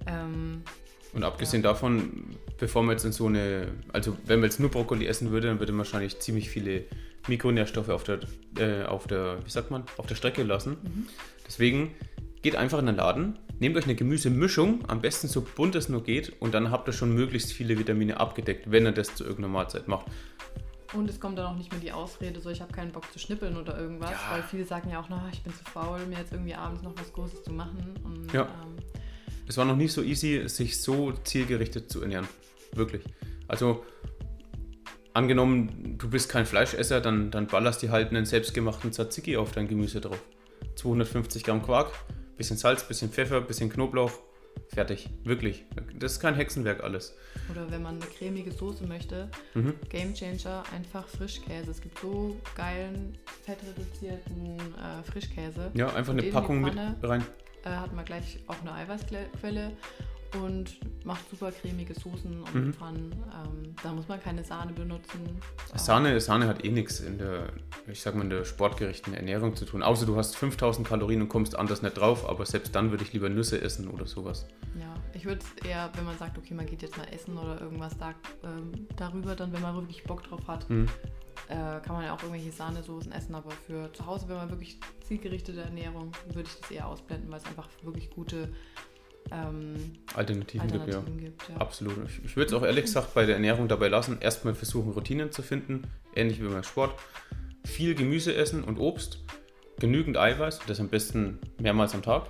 [0.06, 0.64] Ähm,
[1.14, 5.06] Und abgesehen davon, bevor man jetzt in so eine, also wenn man jetzt nur Brokkoli
[5.08, 6.86] essen würde, dann würde man wahrscheinlich ziemlich viele
[7.28, 8.20] Mikronährstoffe auf der,
[8.58, 10.78] äh, auf der, wie sagt man, auf der Strecke lassen.
[10.82, 11.08] Mhm.
[11.46, 11.94] Deswegen
[12.42, 16.04] geht einfach in den Laden, nehmt euch eine Gemüsemischung, am besten so bunt es nur
[16.04, 19.54] geht, und dann habt ihr schon möglichst viele Vitamine abgedeckt, wenn ihr das zu irgendeiner
[19.54, 20.06] Mahlzeit macht.
[20.94, 23.20] Und es kommt dann auch nicht mehr die Ausrede, so ich habe keinen Bock zu
[23.20, 24.18] schnippeln oder irgendwas, Ja.
[24.32, 26.94] weil viele sagen ja auch, na, ich bin zu faul, mir jetzt irgendwie abends noch
[26.98, 27.94] was Großes zu machen.
[28.04, 28.42] Und, Ja.
[28.44, 28.78] ähm,
[29.52, 32.26] Es war noch nicht so easy, sich so zielgerichtet zu ernähren.
[32.74, 33.04] Wirklich.
[33.50, 33.84] Also,
[35.14, 39.68] angenommen, du bist kein Fleischesser, dann, dann ballerst du halt einen selbstgemachten Tzatziki auf dein
[39.68, 40.24] Gemüse drauf.
[40.76, 41.92] 250 Gramm Quark,
[42.38, 44.14] bisschen Salz, bisschen Pfeffer, bisschen Knoblauch,
[44.74, 45.10] fertig.
[45.26, 45.66] Wirklich.
[46.00, 47.14] Das ist kein Hexenwerk alles.
[47.52, 49.74] oder wenn man eine cremige Soße möchte, Mhm.
[49.90, 51.72] Game Changer, einfach Frischkäse.
[51.72, 55.72] Es gibt so geilen, fettreduzierten äh, Frischkäse.
[55.74, 57.26] Ja, einfach eine Packung mit rein.
[57.64, 59.72] Äh, hat man gleich auch eine Eiweißquelle
[60.42, 62.74] und macht super cremige Soßen und Mhm.
[62.74, 63.12] Pfannen.
[63.12, 65.20] Ähm, da muss man keine Sahne benutzen.
[65.76, 67.48] Sahne, Sahne hat eh nichts in der,
[67.88, 69.84] ich sag mal, in der sportgerechten Ernährung zu tun.
[69.84, 73.12] Außer du hast 5000 Kalorien und kommst anders nicht drauf, aber selbst dann würde ich
[73.14, 74.48] lieber Nüsse essen oder sowas.
[74.80, 77.60] Ja, ich würde es eher, wenn man sagt, okay, man geht jetzt mal essen oder
[77.60, 78.14] irgendwas da,
[78.46, 80.88] ähm, darüber, dann, wenn man wirklich Bock drauf hat, Mhm.
[81.48, 83.36] Äh, kann man ja auch irgendwelche Sahnesoßen essen.
[83.36, 87.40] Aber für zu Hause, wenn man wirklich zielgerichtete Ernährung, würde ich das eher ausblenden, weil
[87.40, 88.50] es einfach wirklich gute
[89.32, 89.76] ähm,
[90.16, 90.96] Alternativen, gibt, ja.
[90.96, 91.50] Alternativen gibt.
[91.50, 91.58] Ja.
[91.58, 91.98] Absolut.
[92.08, 94.18] Ich, ich würde es auch ehrlich gesagt bei der Ernährung dabei lassen.
[94.20, 95.84] Erstmal versuchen, Routinen zu finden,
[96.16, 96.94] ähnlich wie beim Sport.
[97.66, 99.20] Viel Gemüse essen und Obst,
[99.80, 102.28] genügend Eiweiß, das am besten mehrmals am Tag.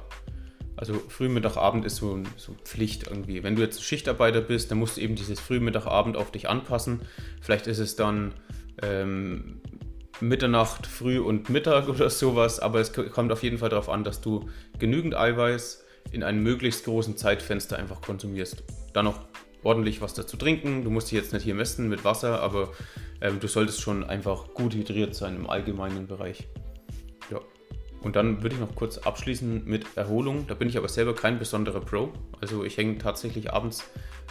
[0.76, 3.44] Also Früh, Mittag, Abend ist so, so Pflicht irgendwie.
[3.44, 6.50] Wenn du jetzt Schichtarbeiter bist, dann musst du eben dieses Früh, Mittag, Abend auf dich
[6.50, 7.02] anpassen.
[7.40, 8.34] Vielleicht ist es dann
[8.82, 9.62] ähm,
[10.20, 14.22] Mitternacht, Früh und Mittag oder sowas, aber es kommt auf jeden Fall darauf an, dass
[14.22, 18.64] du genügend Eiweiß in einem möglichst großen Zeitfenster einfach konsumierst.
[18.94, 19.20] Dann noch
[19.64, 20.84] ordentlich was dazu trinken.
[20.84, 22.70] Du musst dich jetzt nicht hier messen mit Wasser, aber
[23.22, 26.48] ähm, du solltest schon einfach gut hydriert sein im allgemeinen Bereich.
[27.30, 27.40] Ja.
[28.02, 30.48] Und dann würde ich noch kurz abschließen mit Erholung.
[30.48, 32.12] Da bin ich aber selber kein besonderer Pro.
[32.42, 33.84] Also ich hänge tatsächlich abends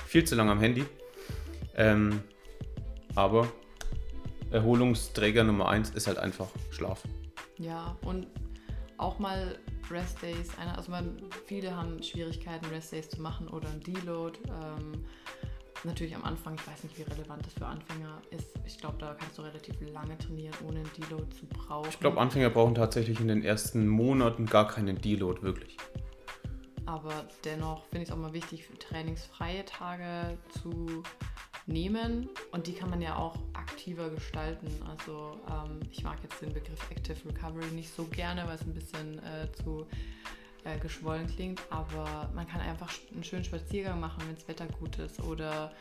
[0.06, 0.84] viel zu lange am Handy.
[1.76, 2.20] Ähm,
[3.14, 3.48] aber
[4.50, 7.02] Erholungsträger Nummer eins ist halt einfach Schlaf.
[7.58, 8.26] Ja, und
[8.96, 9.58] auch mal
[9.90, 10.50] Rest-Days.
[10.58, 14.38] einer- Also man, viele haben Schwierigkeiten, Rest-Days zu machen oder ein Deload.
[14.48, 15.04] Ähm,
[15.84, 18.48] natürlich am Anfang, ich weiß nicht, wie relevant das für Anfänger ist.
[18.66, 21.88] Ich glaube, da kannst du relativ lange trainieren, ohne ein Deload zu brauchen.
[21.88, 25.76] Ich glaube, Anfänger brauchen tatsächlich in den ersten Monaten gar keinen Deload, wirklich.
[26.86, 27.12] Aber
[27.44, 31.02] dennoch finde ich es auch mal wichtig, trainingsfreie Tage zu
[31.72, 32.28] nehmen.
[32.52, 34.68] Und die kann man ja auch aktiver gestalten.
[34.88, 38.74] Also ähm, ich mag jetzt den Begriff Active Recovery nicht so gerne, weil es ein
[38.74, 39.86] bisschen äh, zu
[40.64, 41.60] äh, geschwollen klingt.
[41.70, 45.20] Aber man kann einfach einen schönen Spaziergang machen, wenn das Wetter gut ist.
[45.22, 45.72] Oder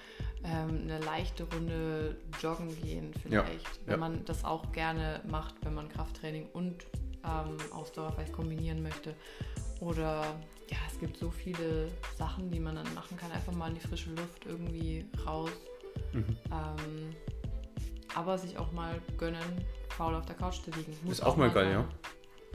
[0.44, 3.86] ähm, eine leichte Runde joggen gehen vielleicht.
[3.86, 3.98] Wenn ja.
[3.98, 6.86] man das auch gerne macht, wenn man Krafttraining und
[7.26, 9.16] ähm, Ausdauer vielleicht kombinieren möchte.
[9.80, 13.32] Oder ja, es gibt so viele Sachen, die man dann machen kann.
[13.32, 15.52] Einfach mal in die frische Luft irgendwie raus.
[16.14, 16.26] Mhm.
[16.52, 17.10] Ähm,
[18.16, 19.40] aber sich auch mal gönnen,
[19.90, 20.96] faul auf der Couch zu liegen.
[21.04, 21.74] Muss Ist auch mal geil, sein.
[21.74, 21.88] ja.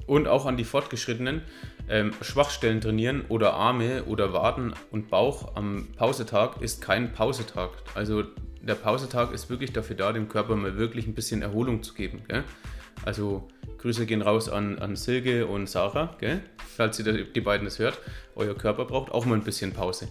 [0.06, 1.42] Und auch an die Fortgeschrittenen.
[1.88, 7.70] Ähm, Schwachstellen trainieren oder Arme oder Waden und Bauch am Pausetag ist kein Pausetag.
[7.94, 8.24] Also
[8.60, 12.22] der Pausetag ist wirklich dafür da, dem Körper mal wirklich ein bisschen Erholung zu geben.
[12.26, 12.42] Gell?
[13.04, 16.40] Also Grüße gehen raus an, an Silke und Sarah, gell?
[16.76, 17.98] falls ihr die beiden das hört.
[18.34, 20.08] Euer Körper braucht auch mal ein bisschen Pause.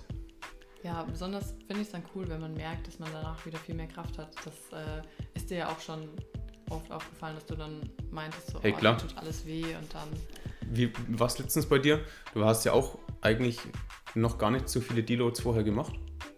[0.83, 3.75] Ja, besonders finde ich es dann cool, wenn man merkt, dass man danach wieder viel
[3.75, 4.35] mehr Kraft hat.
[4.43, 5.01] Das äh,
[5.33, 6.09] ist dir ja auch schon
[6.69, 8.93] oft aufgefallen, dass du dann meintest, so, Hey, oh, klar.
[8.93, 10.09] mir tut alles weh und dann
[10.69, 12.01] Wie war es letztens bei dir?
[12.33, 13.59] Du hast ja auch eigentlich
[14.15, 15.93] noch gar nicht so viele Deloads vorher gemacht.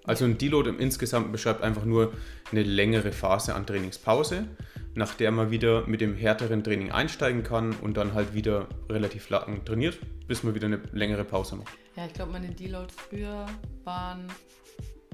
[0.06, 2.14] Also ein Deload im Insgesamt beschreibt einfach nur
[2.52, 4.48] eine längere Phase an Trainingspause,
[4.96, 9.30] nach der man wieder mit dem härteren Training einsteigen kann und dann halt wieder relativ
[9.30, 11.74] lang trainiert, bis man wieder eine längere Pause macht.
[11.96, 13.46] Ja, ich glaube, meine Deloads früher
[13.84, 14.28] waren,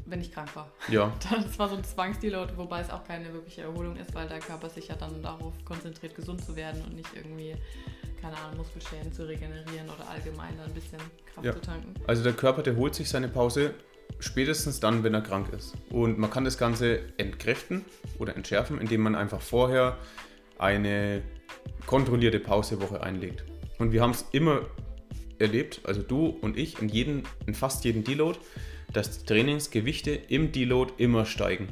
[0.06, 0.72] wenn ich krank war.
[0.90, 4.40] Ja, Das war so ein Zwangsdeload, wobei es auch keine wirkliche Erholung ist, weil der
[4.40, 7.56] Körper sich ja dann darauf konzentriert, gesund zu werden und nicht irgendwie,
[8.22, 11.00] keine Ahnung, Muskelschäden zu regenerieren oder allgemein dann ein bisschen
[11.34, 11.54] Kraft Ja.
[11.54, 11.94] zu tanken.
[12.08, 13.74] also der Körper, der holt sich seine Pause
[14.20, 15.76] spätestens dann, wenn er krank ist.
[15.90, 17.86] Und man kann das Ganze entkräften
[18.20, 19.98] oder entschärfen, indem man einfach vorher
[20.58, 21.22] eine
[21.86, 23.44] kontrollierte Pausewoche einlegt.
[23.80, 24.62] Und wir haben es immer
[25.40, 28.38] erlebt, also du und ich, in, jeden, in fast jedem Deload,
[28.94, 31.68] dass die Trainingsgewichte im Deload immer steigen.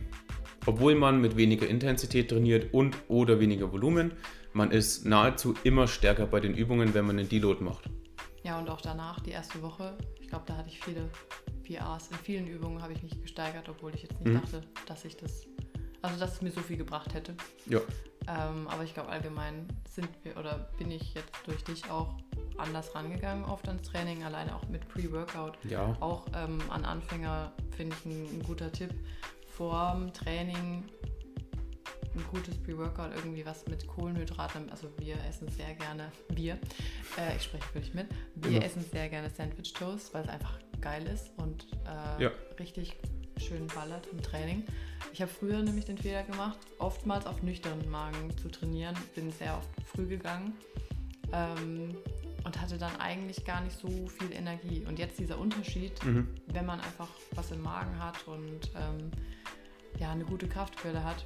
[0.66, 4.12] Obwohl man mit weniger Intensität trainiert und oder weniger Volumen,
[4.54, 7.90] man ist nahezu immer stärker bei den Übungen, wenn man einen Deload macht.
[8.44, 11.10] Ja, und auch danach, die erste Woche, ich glaube, da hatte ich viele
[11.64, 12.10] PRs.
[12.12, 14.42] In vielen Übungen habe ich mich gesteigert, obwohl ich jetzt nicht mhm.
[14.42, 15.46] dachte, dass ich das,
[16.02, 17.36] also dass es mir so viel gebracht hätte.
[17.66, 17.80] Ja.
[18.28, 22.16] Ähm, aber ich glaube, allgemein sind wir oder bin ich jetzt durch dich auch
[22.58, 25.58] anders rangegangen oft ans Training, alleine auch mit Pre-Workout.
[25.66, 25.96] Ja.
[26.00, 28.94] Auch ähm, an Anfänger finde ich ein, ein, guter Tipp.
[29.48, 30.86] Vor dem Training
[32.16, 34.70] ein gutes Pre-Workout, irgendwie was mit Kohlenhydraten.
[34.70, 36.54] Also wir essen sehr gerne, wir,
[37.18, 38.62] äh, ich spreche für dich mit, wir ja.
[38.62, 42.32] essen sehr gerne Sandwich Toast, weil es einfach geil ist und äh, ja.
[42.60, 42.96] richtig
[43.38, 44.64] schön ballert im Training.
[45.14, 48.96] Ich habe früher nämlich den Fehler gemacht, oftmals auf nüchternen Magen zu trainieren.
[49.16, 50.54] Bin sehr oft früh gegangen
[51.32, 51.96] ähm,
[52.44, 54.86] und hatte dann eigentlich gar nicht so viel Energie.
[54.88, 56.28] Und jetzt dieser Unterschied, mhm.
[56.48, 59.12] wenn man einfach was im Magen hat und ähm,
[60.00, 61.24] ja, eine gute Kraftquelle hat,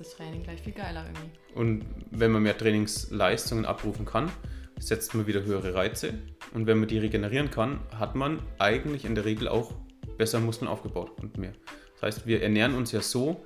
[0.00, 1.38] ist das Training gleich viel geiler irgendwie.
[1.54, 4.30] Und wenn man mehr Trainingsleistungen abrufen kann,
[4.78, 6.14] setzt man wieder höhere Reize.
[6.52, 9.72] Und wenn man die regenerieren kann, hat man eigentlich in der Regel auch
[10.18, 11.52] besser Muskeln aufgebaut und mehr.
[11.94, 13.44] Das heißt, wir ernähren uns ja so,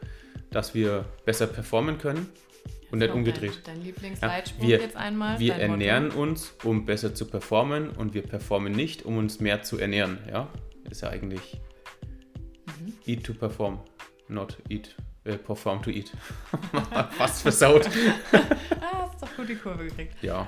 [0.50, 2.26] dass wir besser performen können
[2.90, 3.60] und nicht umgedreht.
[3.64, 3.82] Dein,
[4.20, 5.38] dein ja, jetzt einmal.
[5.38, 6.22] Wir ernähren Motto.
[6.22, 10.18] uns, um besser zu performen und wir performen nicht, um uns mehr zu ernähren.
[10.30, 10.48] Ja,
[10.90, 11.60] ist ja eigentlich
[12.80, 12.94] mhm.
[13.06, 13.80] eat to perform,
[14.28, 14.96] not eat
[15.28, 16.12] äh, perform to eat.
[17.10, 17.86] Fast versaut.
[18.80, 20.14] ah, hast doch gut die Kurve gekriegt.
[20.22, 20.46] Ja,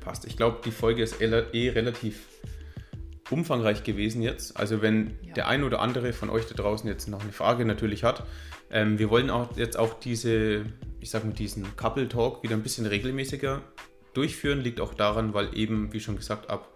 [0.00, 0.26] passt.
[0.26, 2.26] Ich glaube, die Folge ist eh relativ
[3.30, 4.56] umfangreich gewesen jetzt.
[4.56, 5.34] Also wenn ja.
[5.34, 8.24] der ein oder andere von euch da draußen jetzt noch eine Frage natürlich hat,
[8.70, 10.64] ähm, wir wollen auch jetzt auch diese,
[11.00, 13.62] ich sag mal, diesen Couple Talk wieder ein bisschen regelmäßiger
[14.14, 14.60] durchführen.
[14.60, 16.68] Liegt auch daran, weil eben, wie schon gesagt, ab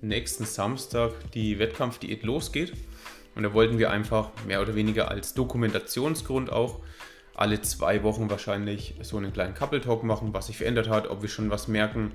[0.00, 2.72] nächsten Samstag die Wettkampfdiät losgeht.
[3.34, 6.80] Und da wollten wir einfach mehr oder weniger als Dokumentationsgrund auch
[7.34, 11.22] alle zwei Wochen wahrscheinlich so einen kleinen Couple Talk machen, was sich verändert hat, ob
[11.22, 12.12] wir schon was merken,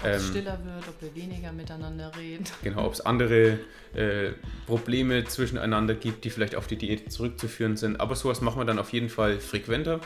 [0.00, 2.44] ob es ähm, stiller wird, ob wir weniger miteinander reden.
[2.62, 3.60] Genau, ob es andere
[3.94, 4.32] äh,
[4.66, 8.00] Probleme zwischeneinander gibt, die vielleicht auf die Diät zurückzuführen sind.
[8.00, 10.00] Aber sowas machen wir dann auf jeden Fall frequenter.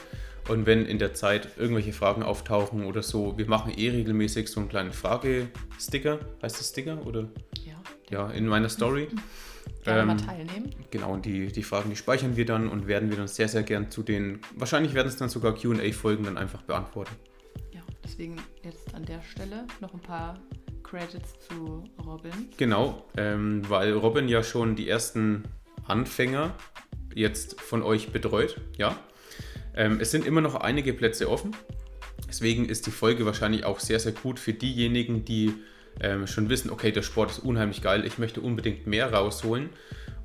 [0.49, 4.61] Und wenn in der Zeit irgendwelche Fragen auftauchen oder so, wir machen eh regelmäßig so
[4.61, 6.19] einen kleinen Fragesticker.
[6.43, 7.07] Heißt das Sticker?
[7.07, 7.29] Oder?
[7.65, 7.81] Ja.
[8.11, 9.09] Ja, in meiner Story.
[9.83, 10.71] Gerne ähm, mal teilnehmen.
[10.91, 13.63] Genau, und die, die Fragen, die speichern wir dann und werden wir dann sehr, sehr
[13.63, 17.15] gern zu den, wahrscheinlich werden es dann sogar QA-Folgen dann einfach beantworten.
[18.05, 20.39] Deswegen jetzt an der Stelle noch ein paar
[20.83, 22.51] Credits zu Robin.
[22.57, 25.45] Genau, ähm, weil Robin ja schon die ersten
[25.87, 26.55] Anfänger
[27.15, 28.97] jetzt von euch betreut, ja.
[29.75, 31.57] Ähm, es sind immer noch einige Plätze offen.
[32.29, 35.55] Deswegen ist die Folge wahrscheinlich auch sehr, sehr gut für diejenigen, die
[36.01, 39.71] ähm, schon wissen, okay, der Sport ist unheimlich geil, ich möchte unbedingt mehr rausholen.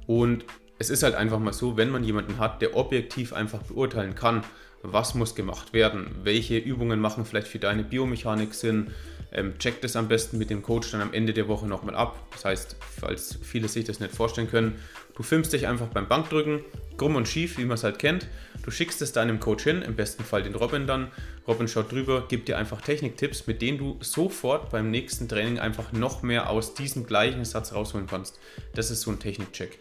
[0.06, 0.45] Und
[0.80, 4.43] es ist halt einfach mal so, wenn man jemanden hat, der objektiv einfach beurteilen kann,
[4.84, 8.91] was muss gemacht werden, welche Übungen machen vielleicht für deine Biomechanik Sinn.
[9.32, 12.17] Ähm, check das am besten mit dem Coach dann am Ende der Woche nochmal ab.
[12.32, 14.75] Das heißt, falls viele sich das nicht vorstellen können,
[15.17, 16.62] du filmst dich einfach beim Bankdrücken,
[16.95, 18.27] krumm und schief, wie man es halt kennt.
[18.63, 21.12] Du schickst es deinem Coach hin, im besten Fall den Robin dann.
[21.47, 25.91] Robin schaut drüber, gibt dir einfach Techniktipps, mit denen du sofort beim nächsten Training einfach
[25.91, 28.39] noch mehr aus diesem gleichen Satz rausholen kannst.
[28.75, 29.80] Das ist so ein Technikcheck.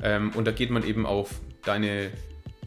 [0.00, 2.12] Ähm, und da geht man eben auf deine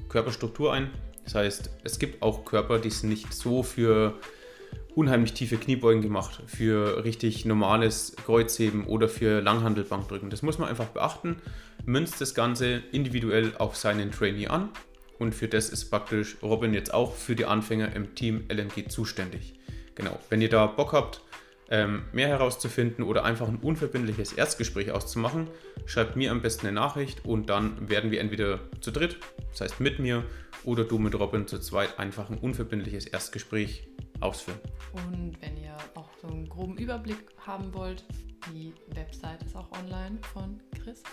[0.09, 0.89] Körperstruktur ein,
[1.23, 4.15] das heißt, es gibt auch Körper, die sind nicht so für
[4.95, 10.29] unheimlich tiefe Kniebeugen gemacht, für richtig normales Kreuzheben oder für Langhandelbankdrücken.
[10.29, 11.37] Das muss man einfach beachten.
[11.85, 14.69] Münzt das Ganze individuell auf seinen Trainee an
[15.19, 19.53] und für das ist praktisch Robin jetzt auch für die Anfänger im Team LMG zuständig.
[19.95, 21.21] Genau, wenn ihr da Bock habt,
[21.69, 25.47] ähm, mehr herauszufinden oder einfach ein unverbindliches Erstgespräch auszumachen,
[25.85, 29.17] schreibt mir am besten eine Nachricht und dann werden wir entweder zu dritt,
[29.51, 30.23] das heißt mit mir,
[30.63, 33.87] oder du mit Robin zu zweit einfach ein unverbindliches Erstgespräch
[34.21, 34.59] ausführen.
[34.93, 38.05] Und wenn ihr auch so einen groben Überblick haben wollt,
[38.53, 41.03] die Website ist auch online von Chris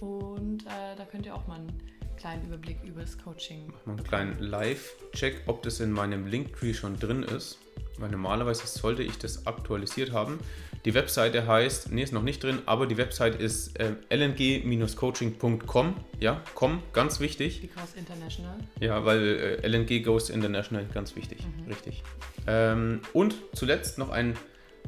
[0.00, 1.78] und äh, da könnt ihr auch mal einen
[2.16, 3.66] kleinen Überblick über das Coaching.
[3.66, 7.58] Mach mal einen kleinen Live-Check, ob das in meinem Linktree schon drin ist
[7.98, 10.38] weil normalerweise sollte ich das aktualisiert haben.
[10.84, 15.94] Die Webseite heißt, nee, ist noch nicht drin, aber die Webseite ist äh, lng-coaching.com.
[16.20, 17.62] Ja, com, ganz wichtig.
[17.62, 18.56] Because International.
[18.80, 21.70] Ja, weil äh, LNG goes international, ganz wichtig, mhm.
[21.70, 22.02] richtig.
[22.46, 24.36] Ähm, und zuletzt noch ein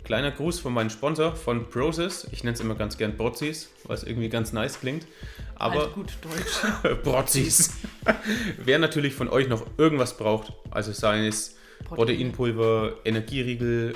[0.05, 2.29] kleiner Gruß von meinem Sponsor von Process.
[2.31, 5.07] Ich nenne es immer ganz gern Brotzis, weil es irgendwie ganz nice klingt.
[5.57, 6.99] Aber halt gut Deutsch.
[7.03, 7.73] Brotzis.
[8.65, 13.95] Wer natürlich von euch noch irgendwas braucht, also sei es Proteinpulver, Energieriegel,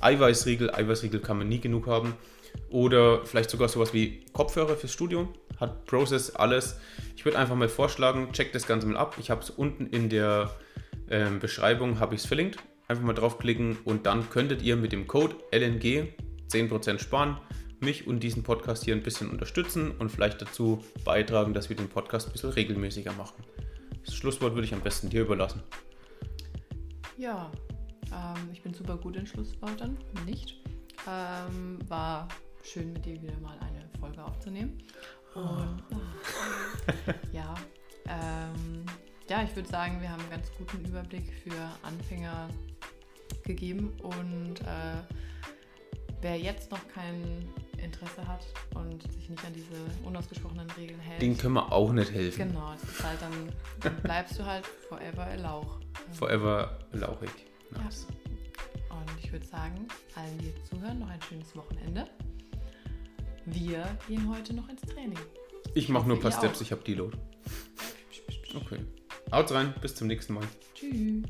[0.00, 0.74] Eiweißriegel.
[0.74, 2.14] Eiweißriegel kann man nie genug haben.
[2.68, 5.32] Oder vielleicht sogar sowas wie Kopfhörer fürs Studio.
[5.58, 6.78] Hat Process alles.
[7.16, 9.16] Ich würde einfach mal vorschlagen, checkt das Ganze mal ab.
[9.18, 10.50] Ich habe es unten in der
[11.10, 12.58] ähm, Beschreibung, habe ich es verlinkt.
[12.86, 16.08] Einfach mal draufklicken und dann könntet ihr mit dem Code LNG
[16.50, 17.38] 10% sparen,
[17.84, 21.88] mich und diesen Podcast hier ein bisschen unterstützen und vielleicht dazu beitragen, dass wir den
[21.88, 23.44] Podcast ein bisschen regelmäßiger machen.
[24.04, 25.62] Das Schlusswort würde ich am besten dir überlassen.
[27.16, 27.50] Ja,
[28.10, 30.60] ähm, ich bin super gut in Schlussworten, nicht.
[31.08, 32.28] Ähm, war
[32.62, 34.78] schön mit dir wieder mal eine Folge aufzunehmen.
[35.34, 35.82] Und
[37.32, 37.54] ja,
[38.06, 38.84] ähm,
[39.28, 42.48] ja, ich würde sagen, wir haben einen ganz guten Überblick für Anfänger
[43.42, 45.02] gegeben und äh,
[46.20, 47.48] wer jetzt noch kein
[47.84, 51.22] Interesse hat und sich nicht an diese unausgesprochenen Regeln hält.
[51.22, 52.48] Den können wir auch nicht helfen.
[52.48, 55.78] Genau, das ist halt dann, dann bleibst du halt forever a Lauch.
[56.12, 57.30] Forever lauchig.
[57.70, 58.06] Nice.
[58.08, 58.96] Ja.
[58.96, 62.06] Und ich würde sagen, allen, die jetzt zuhören, noch ein schönes Wochenende.
[63.46, 65.18] Wir gehen heute noch ins Training.
[65.74, 66.62] Ich mache nur ein paar Steps, auch.
[66.62, 67.16] ich habe Deload.
[68.54, 68.78] Okay.
[69.32, 70.44] Haut rein, bis zum nächsten Mal.
[70.74, 71.24] Tschüss.